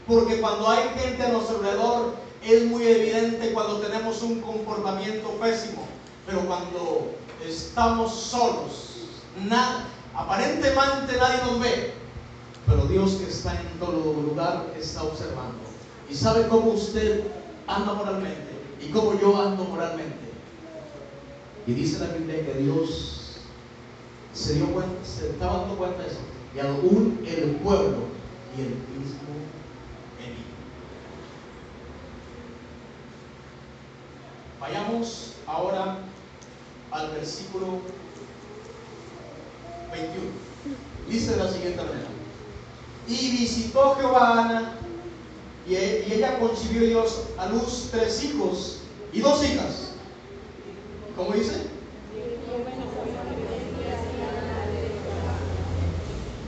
Porque 0.07 0.41
cuando 0.41 0.69
hay 0.69 0.89
gente 0.99 1.23
a 1.23 1.29
nuestro 1.29 1.57
alrededor 1.57 2.14
es 2.43 2.64
muy 2.64 2.87
evidente 2.87 3.53
cuando 3.53 3.79
tenemos 3.81 4.23
un 4.23 4.41
comportamiento 4.41 5.31
pésimo. 5.41 5.87
Pero 6.27 6.41
cuando 6.41 7.12
estamos 7.45 8.14
solos, 8.14 8.95
aparentemente 10.14 11.17
nadie 11.19 11.43
nos 11.45 11.61
ve. 11.61 11.95
Pero 12.67 12.83
Dios 12.87 13.12
que 13.12 13.31
está 13.31 13.53
en 13.61 13.79
todo 13.79 14.12
lugar 14.23 14.73
está 14.79 15.03
observando. 15.03 15.59
Y 16.11 16.14
sabe 16.14 16.49
cómo 16.49 16.73
usted 16.73 17.25
anda 17.67 17.95
moralmente 17.95 18.53
y 18.81 18.91
cómo 18.91 19.19
yo 19.21 19.41
ando 19.41 19.64
moralmente. 19.64 20.26
Y 21.67 21.75
dice 21.75 21.99
la 21.99 22.14
Biblia 22.14 22.47
que 22.47 22.55
Dios 22.61 23.39
se 24.33 24.55
dio 24.55 24.67
cuenta, 24.67 25.05
se 25.05 25.31
estaba 25.31 25.61
dando 25.61 25.77
cuenta 25.77 26.03
de 26.03 26.09
eso. 26.09 26.19
Y 26.55 26.61
aún 26.61 27.19
el 27.27 27.57
pueblo 27.57 28.05
y 28.57 28.61
el 28.61 28.69
mismo 28.69 29.35
Elí. 30.25 30.45
Vayamos 34.61 35.33
ahora 35.47 35.99
al 36.93 37.11
versículo 37.11 37.81
21. 39.91 40.27
Dice 41.09 41.33
de 41.33 41.37
la 41.37 41.51
siguiente 41.51 41.83
manera. 41.83 42.09
Y 43.09 43.31
visitó 43.33 43.97
Jehová 43.97 44.45
Ana, 44.45 44.73
y, 45.67 45.75
y 45.75 46.12
ella 46.12 46.39
concibió 46.39 46.83
Dios 46.83 47.25
a 47.39 47.47
luz 47.47 47.89
tres 47.91 48.23
hijos 48.23 48.79
y 49.12 49.21
dos 49.21 49.45
hijas. 49.45 49.86
¿Cómo 51.17 51.33
dice? 51.33 51.62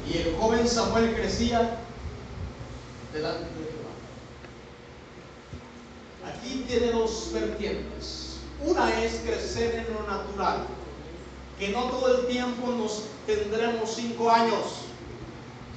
Y 0.06 0.18
el 0.18 0.36
joven 0.36 0.68
Samuel 0.68 1.14
crecía 1.14 1.78
delante 3.14 3.44
de 3.44 3.64
Jehová. 3.64 3.94
Aquí 6.34 6.64
tiene 6.68 6.92
dos 6.92 7.30
vertientes. 7.32 8.40
Una 8.62 9.02
es 9.02 9.20
crecer 9.24 9.86
en 9.86 9.94
lo 9.94 10.02
natural, 10.02 10.66
que 11.58 11.68
no 11.68 11.84
todo 11.84 12.18
el 12.18 12.26
tiempo 12.26 12.70
nos 12.72 13.04
tendremos 13.26 13.94
cinco 13.94 14.30
años. 14.30 14.82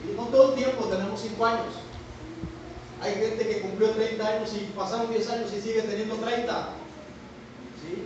¿sí? 0.03 0.13
No 0.17 0.25
todo 0.25 0.49
el 0.49 0.55
tiempo 0.55 0.85
tenemos 0.85 1.21
cinco 1.21 1.45
años. 1.45 1.75
Hay 3.01 3.13
gente 3.13 3.47
que 3.47 3.61
cumplió 3.61 3.91
30 3.91 4.27
años 4.27 4.51
y 4.53 4.65
pasaron 4.75 5.09
10 5.09 5.29
años 5.29 5.51
y 5.57 5.61
sigue 5.61 5.81
teniendo 5.81 6.15
30. 6.15 6.69
¿sí? 7.81 8.03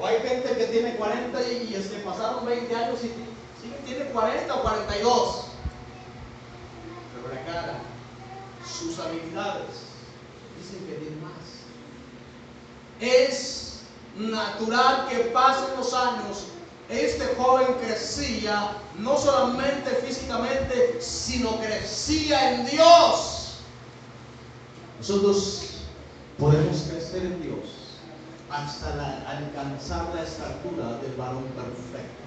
O 0.00 0.06
hay 0.06 0.20
gente 0.20 0.56
que 0.56 0.64
tiene 0.66 0.96
40 0.96 1.42
y, 1.42 1.70
y 1.70 1.74
este, 1.74 1.98
pasaron 2.00 2.46
20 2.46 2.74
años 2.74 3.00
y 3.02 3.86
tiene 3.86 4.04
40 4.10 4.54
o 4.54 4.62
42. 4.62 5.44
Pero 7.14 7.34
la 7.34 7.52
cara, 7.52 7.78
sus 8.64 8.98
habilidades, 8.98 9.66
dicen 10.60 10.86
que 10.86 10.94
tiene 10.94 11.16
más. 11.16 11.32
Es 13.00 13.80
natural 14.16 15.08
que 15.08 15.16
pasen 15.30 15.76
los 15.76 15.92
años. 15.92 16.44
Este 16.88 17.34
joven 17.34 17.74
crecía 17.84 18.76
no 18.98 19.18
solamente 19.18 19.90
físicamente, 20.06 20.98
sino 21.00 21.58
crecía 21.60 22.54
en 22.54 22.66
Dios. 22.66 23.56
Nosotros 24.98 25.62
podemos 26.38 26.82
crecer 26.82 27.24
en 27.24 27.42
Dios 27.42 27.87
hasta 28.50 29.24
alcanzar 29.28 30.06
la 30.14 30.22
estatura 30.22 30.98
del 31.02 31.14
varón 31.16 31.44
perfecto. 31.54 32.24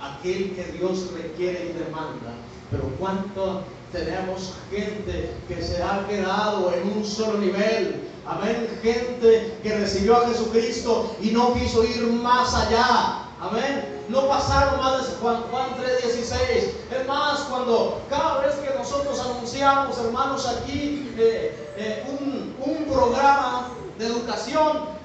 Aquel 0.00 0.54
que 0.54 0.64
Dios 0.78 1.10
requiere 1.12 1.70
y 1.70 1.84
demanda. 1.84 2.32
Pero 2.70 2.84
cuánto 2.98 3.64
tenemos 3.92 4.54
gente 4.70 5.32
que 5.48 5.62
se 5.62 5.82
ha 5.82 6.06
quedado 6.06 6.72
en 6.74 6.98
un 6.98 7.04
solo 7.04 7.38
nivel. 7.38 8.08
Amén. 8.26 8.68
Gente 8.82 9.58
que 9.62 9.78
recibió 9.78 10.18
a 10.18 10.28
Jesucristo 10.28 11.16
y 11.20 11.30
no 11.30 11.54
quiso 11.54 11.82
ir 11.84 12.02
más 12.06 12.54
allá. 12.54 13.24
Amén. 13.40 14.02
No 14.08 14.28
pasaron 14.28 14.80
más 14.80 15.06
de 15.06 15.14
Juan, 15.16 15.42
Juan 15.50 15.68
3:16. 15.76 16.72
Es 16.90 17.06
más, 17.06 17.40
cuando 17.40 18.02
cada 18.08 18.40
vez 18.40 18.54
que 18.56 18.76
nosotros 18.78 19.18
anunciamos, 19.20 19.98
hermanos, 19.98 20.46
aquí 20.46 21.12
eh, 21.18 21.72
eh, 21.76 22.04
un, 22.08 22.54
un 22.60 22.84
programa 22.84 23.68
de 23.98 24.06
educación, 24.06 24.97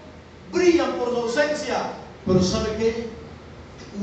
brillan 0.54 0.93
por 0.93 1.10
su 1.10 1.18
ausencia. 1.18 1.93
Pero 2.26 2.41
¿sabe 2.41 2.76
qué? 2.78 3.10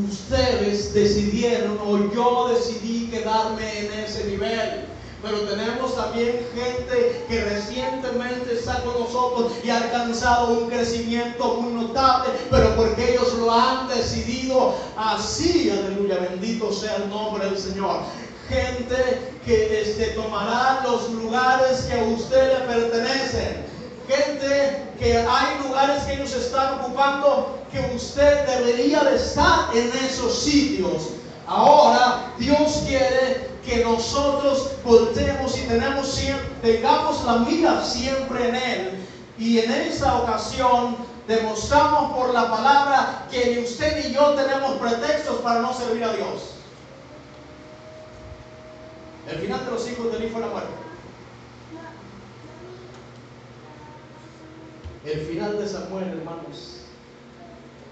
Ustedes 0.09 0.92
decidieron 0.92 1.78
o 1.84 2.12
yo 2.12 2.48
decidí 2.48 3.09
quedarme 3.11 3.86
en 3.86 3.92
ese 4.01 4.24
nivel. 4.24 4.84
Pero 5.22 5.40
tenemos 5.40 5.94
también 5.96 6.46
gente 6.55 7.24
que 7.28 7.44
recientemente 7.44 8.55
está 8.55 8.82
con 8.82 9.01
nosotros 9.01 9.53
y 9.62 9.68
ha 9.68 9.76
alcanzado 9.76 10.55
un 10.55 10.70
crecimiento 10.70 11.57
muy 11.57 11.84
notable, 11.84 12.30
pero 12.51 12.74
porque 12.74 13.12
ellos 13.12 13.34
lo 13.34 13.53
han 13.53 13.88
decidido 13.88 14.74
así, 14.96 15.70
aleluya, 15.70 16.26
bendito 16.30 16.72
sea 16.72 16.96
el 16.96 17.11
nombre 17.11 17.44
del 17.44 17.59
Señor. 17.59 18.01
Gente 18.48 19.34
que 19.44 19.82
este, 19.82 20.07
tomará 20.12 20.80
los 20.84 21.11
lugares 21.11 21.82
que 21.82 22.01
a 22.01 22.05
usted 22.05 22.59
le 22.59 22.74
pertenecen. 22.74 23.69
Gente 24.11 24.82
que 24.98 25.18
hay 25.18 25.62
lugares 25.62 26.02
que 26.02 26.14
ellos 26.14 26.32
están 26.34 26.80
ocupando 26.80 27.61
que 27.70 27.78
usted 27.94 28.44
debería 28.44 29.04
de 29.04 29.14
estar 29.14 29.68
en 29.72 29.88
esos 30.04 30.36
sitios. 30.36 31.11
Ahora 31.46 32.32
Dios 32.36 32.82
quiere 32.88 33.50
que 33.64 33.84
nosotros 33.84 34.72
voltemos 34.84 35.56
y 35.56 35.61
tenemos 35.61 36.08
siempre, 36.08 36.48
tengamos 36.61 37.24
la 37.24 37.36
mira 37.36 37.84
siempre 37.84 38.48
en 38.48 38.54
Él. 38.56 39.06
Y 39.38 39.61
en 39.61 39.70
esta 39.70 40.16
ocasión 40.16 40.96
demostramos 41.28 42.12
por 42.12 42.34
la 42.34 42.50
palabra 42.50 43.28
que 43.30 43.54
ni 43.54 43.62
usted 43.62 44.04
ni 44.04 44.12
yo 44.12 44.34
tenemos 44.34 44.72
pretextos 44.72 45.36
para 45.36 45.61
no 45.61 45.72
servir 45.72 46.02
a 46.02 46.12
Dios. 46.14 46.54
El 49.30 49.38
final 49.38 49.64
de 49.64 49.70
los 49.70 49.88
hijos 49.88 50.11
de 50.11 50.18
Eli 50.18 50.30
fue 50.30 50.40
la 50.40 50.48
muerte. 50.48 50.79
El 55.05 55.20
final 55.26 55.59
de 55.59 55.66
Samuel, 55.68 56.09
hermanos, 56.09 56.76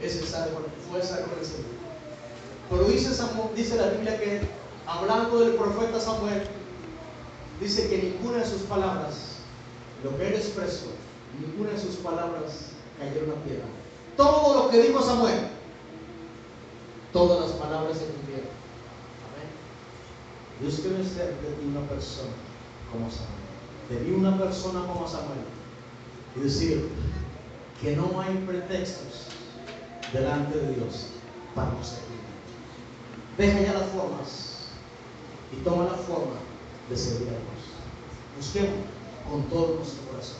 es 0.00 0.16
estar 0.16 0.50
con- 0.50 0.64
fue 0.90 1.00
el 1.00 1.06
Señor. 1.06 1.28
Pero 2.70 2.84
dice, 2.84 3.76
la 3.76 3.88
Biblia 3.90 4.18
que, 4.20 4.40
hablando 4.86 5.40
del 5.40 5.54
profeta 5.54 5.98
Samuel, 5.98 6.42
dice 7.60 7.88
que 7.88 7.98
ninguna 8.02 8.38
de 8.38 8.46
sus 8.46 8.62
palabras, 8.62 9.38
lo 10.04 10.16
que 10.18 10.28
él 10.28 10.34
expresó, 10.34 10.86
ninguna 11.40 11.70
de 11.70 11.80
sus 11.80 11.96
palabras 11.96 12.70
cayeron 12.98 13.30
a 13.30 13.44
tierra. 13.44 13.64
Todo 14.16 14.64
lo 14.64 14.70
que 14.70 14.82
dijo 14.82 15.02
Samuel, 15.02 15.48
todas 17.12 17.40
las 17.48 17.58
palabras 17.58 17.96
se 17.98 18.04
cumplieron. 18.04 18.48
Amén. 19.32 19.48
Dios 20.60 20.80
quiere 20.80 21.02
ser 21.04 21.28
de 21.40 21.52
ti 21.56 21.64
una 21.66 21.88
persona 21.88 22.30
como 22.92 23.10
Samuel. 23.10 23.38
De 23.88 24.00
mí 24.00 24.14
una 24.14 24.36
persona 24.38 24.80
como 24.86 25.08
Samuel. 25.08 25.38
Y 26.38 26.44
decir 26.44 26.88
que 27.80 27.96
no 27.96 28.20
hay 28.20 28.34
pretextos 28.46 29.26
delante 30.12 30.56
de 30.56 30.74
Dios 30.74 31.08
para 31.54 31.70
no 31.72 31.82
servir. 31.82 32.18
Deja 33.36 33.60
ya 33.60 33.78
las 33.78 33.90
formas 33.90 34.68
y 35.52 35.56
toma 35.64 35.84
la 35.84 35.94
forma 35.94 36.36
de 36.88 36.96
servir 36.96 37.28
a 37.28 37.32
Dios. 37.32 37.68
Busquemos 38.36 38.84
con 39.28 39.42
todo 39.44 39.76
nuestro 39.76 40.02
corazón. 40.10 40.38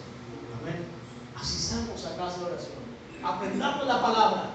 Amén. 0.60 0.84
Asistamos 1.36 2.04
a 2.06 2.16
casa 2.16 2.38
de 2.38 2.44
oración. 2.44 2.78
Aprendamos 3.22 3.86
la 3.86 4.02
palabra 4.02 4.50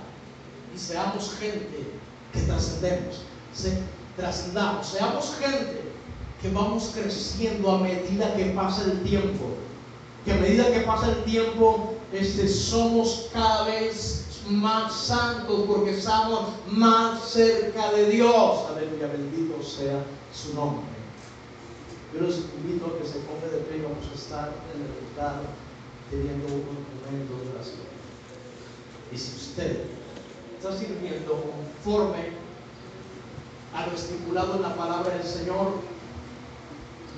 y 0.73 0.77
seamos 0.77 1.35
gente 1.39 1.87
que 2.31 2.39
trascendemos. 2.41 3.21
Se, 3.53 3.79
trascendamos. 4.15 4.87
Seamos 4.87 5.35
gente 5.39 5.81
que 6.41 6.49
vamos 6.49 6.91
creciendo 6.93 7.71
a 7.71 7.79
medida 7.79 8.35
que 8.35 8.45
pasa 8.45 8.83
el 8.83 9.03
tiempo. 9.03 9.62
Que 10.25 10.31
a 10.31 10.35
medida 10.35 10.71
que 10.71 10.79
pasa 10.81 11.11
el 11.11 11.23
tiempo, 11.23 11.95
este, 12.13 12.47
somos 12.47 13.29
cada 13.33 13.65
vez 13.65 14.23
más 14.47 14.93
santos 14.93 15.63
porque 15.67 15.97
estamos 15.97 16.49
más 16.67 17.23
cerca 17.29 17.91
de 17.91 18.09
Dios. 18.09 18.59
Aleluya, 18.69 19.07
bendito 19.07 19.61
sea 19.63 20.03
su 20.33 20.53
nombre. 20.53 20.85
Yo 22.13 22.21
los 22.21 22.37
invito 22.57 22.85
a 22.85 22.99
que 22.99 23.07
se 23.07 23.19
pongan 23.19 23.51
de 23.51 23.57
pie, 23.69 23.81
vamos 23.81 24.05
a 24.11 24.15
estar 24.15 24.53
en 24.73 24.81
el 24.81 24.91
altar 25.07 25.41
teniendo 26.09 26.45
un 26.45 26.63
momento 26.63 27.43
de 27.43 27.55
oración. 27.55 27.87
Y 29.11 29.17
si 29.17 29.35
usted 29.35 29.85
está 30.57 30.77
sirviendo 30.77 31.43
conforme 31.83 32.31
a 33.73 33.87
lo 33.87 33.93
estipulado 33.93 34.55
en 34.55 34.61
la 34.61 34.75
palabra 34.75 35.15
del 35.15 35.25
Señor, 35.25 35.73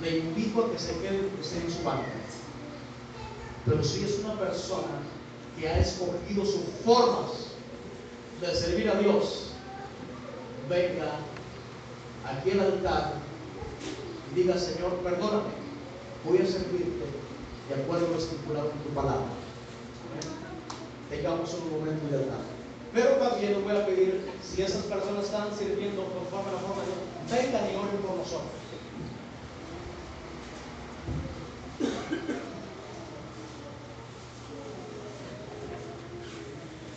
le 0.02 0.18
invito 0.18 0.64
a 0.64 0.72
que 0.72 0.78
se 0.78 0.98
quede 0.98 1.18
en 1.18 1.72
su 1.72 1.82
banca. 1.84 2.06
Pero 3.66 3.82
si 3.82 4.04
es 4.04 4.20
una 4.20 4.38
persona 4.38 5.02
que 5.58 5.68
ha 5.68 5.78
escogido 5.80 6.44
sus 6.44 6.62
formas 6.84 7.48
de 8.40 8.54
servir 8.54 8.88
a 8.88 8.94
Dios, 8.94 9.50
venga 10.68 11.18
aquí 12.24 12.52
al 12.52 12.60
altar 12.60 13.14
y 14.32 14.40
diga, 14.40 14.56
Señor, 14.56 14.92
perdóname, 15.02 15.50
voy 16.24 16.38
a 16.38 16.46
servirte 16.46 17.06
de 17.68 17.74
acuerdo 17.74 18.06
a 18.06 18.10
lo 18.10 18.18
estipulado 18.18 18.70
en 18.70 18.78
tu 18.78 18.88
palabra. 18.94 19.26
Tengamos 21.10 21.54
un 21.54 21.70
momento 21.70 22.08
de 22.08 22.22
altar. 22.22 22.56
Pero 22.94 23.10
también 23.16 23.52
les 23.52 23.64
voy 23.64 23.76
a 23.76 23.86
pedir, 23.86 24.30
si 24.42 24.62
esas 24.62 24.84
personas 24.84 25.24
están 25.24 25.48
sirviendo 25.56 26.04
conforme 26.04 26.50
a 26.50 26.52
la 26.52 26.58
forma 26.60 26.82
de 26.82 26.88
Dios, 26.88 27.52
vengan 27.52 27.64
y 27.70 27.76
oren 27.76 27.98
por 28.06 28.16
nosotros. 28.16 28.66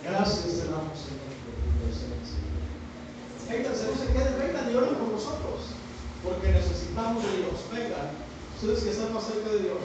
Gracias 0.03 0.39
te 0.41 0.71
damos, 0.71 0.97
Señor, 0.97 1.35
por 1.43 1.53
tu 1.53 1.69
presencia. 1.83 2.41
Vénganse, 3.47 3.85
no 3.85 3.95
se 3.95 4.07
queden, 4.11 4.39
vengan 4.39 4.71
y 4.71 4.75
oren 4.75 4.95
por 4.95 5.09
nosotros, 5.09 5.75
porque 6.23 6.47
necesitamos 6.51 7.23
de 7.23 7.37
Dios. 7.37 7.59
Vengan, 7.71 8.09
ustedes 8.55 8.83
que 8.83 8.89
están 8.89 9.13
más 9.13 9.25
cerca 9.25 9.49
de 9.49 9.59
Dios. 9.59 9.83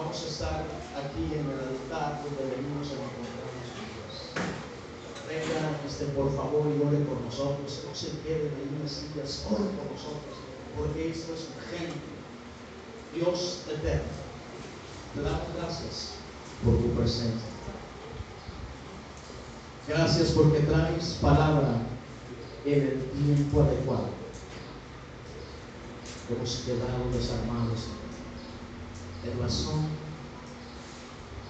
Vamos 0.00 0.22
a 0.22 0.28
estar 0.28 0.64
aquí 0.96 1.24
en 1.28 1.44
el 1.44 1.60
altar 1.60 2.24
donde 2.24 2.56
venimos 2.56 2.88
a 2.88 2.96
encontrarnos 2.96 3.68
con 3.76 3.84
Dios. 3.92 4.12
Vengan 5.28 5.76
este, 5.86 6.06
por 6.16 6.34
favor 6.34 6.72
y 6.72 6.80
ore 6.80 7.04
por 7.04 7.20
nosotros. 7.20 7.84
No 7.86 7.94
se 7.94 8.18
queden 8.24 8.48
ahí 8.56 8.70
en 8.72 8.82
las 8.82 8.92
sillas, 8.92 9.44
oren 9.44 9.68
por 9.76 9.92
nosotros, 9.92 10.40
porque 10.74 11.10
esto 11.10 11.34
es 11.34 11.48
urgente. 11.52 12.00
Dios 13.14 13.64
eterno, 13.68 14.08
te 15.14 15.20
damos 15.20 15.54
gracias 15.54 16.12
por 16.64 16.78
tu 16.78 16.88
presencia. 16.94 17.50
Gracias 19.86 20.30
porque 20.30 20.60
traes 20.60 21.18
palabra 21.20 21.76
en 22.64 22.82
el 22.82 23.04
tiempo 23.10 23.60
adecuado. 23.60 24.08
Hemos 26.30 26.56
quedado 26.64 27.10
desarmados 27.12 27.99
en 29.24 29.40
razón 29.40 29.84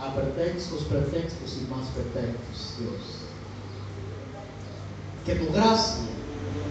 a 0.00 0.14
pretextos, 0.14 0.84
pretextos 0.84 1.58
y 1.60 1.70
más 1.72 1.86
pretextos, 1.88 2.74
Dios. 2.78 2.92
Que 5.24 5.34
tu 5.34 5.52
gracia 5.52 6.04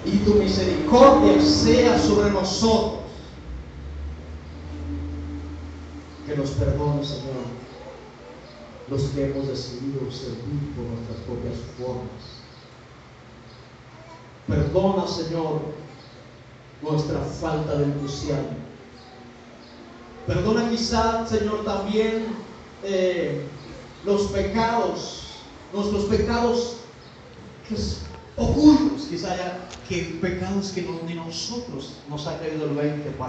y 0.05 0.17
tu 0.17 0.33
misericordia 0.35 1.39
sea 1.41 1.99
sobre 1.99 2.31
nosotros. 2.31 3.03
Que 6.25 6.35
nos 6.35 6.51
perdone, 6.51 7.05
Señor, 7.05 7.45
los 8.89 9.03
que 9.03 9.25
hemos 9.25 9.47
decidido 9.47 10.11
servir 10.11 10.73
por 10.75 10.85
nuestras 10.85 11.17
propias 11.25 11.57
formas. 11.77 12.39
Perdona, 14.47 15.07
Señor, 15.07 15.61
nuestra 16.81 17.19
falta 17.19 17.75
de 17.75 17.83
entusiasmo. 17.85 18.68
Perdona 20.27 20.69
quizá, 20.69 21.25
Señor, 21.27 21.65
también 21.65 22.27
eh, 22.83 23.45
los 24.05 24.23
pecados, 24.27 25.25
nuestros 25.73 26.05
pecados 26.05 26.77
que 27.67 27.75
es 27.75 28.01
ocultos, 28.35 29.07
quizá 29.09 29.33
haya 29.33 29.69
que 29.87 30.19
pecados 30.21 30.71
que 30.71 30.83
no, 30.83 30.99
nosotros 31.25 31.93
nos 32.09 32.27
ha 32.27 32.39
caído 32.39 32.65
el 32.65 32.75
20 32.75 33.09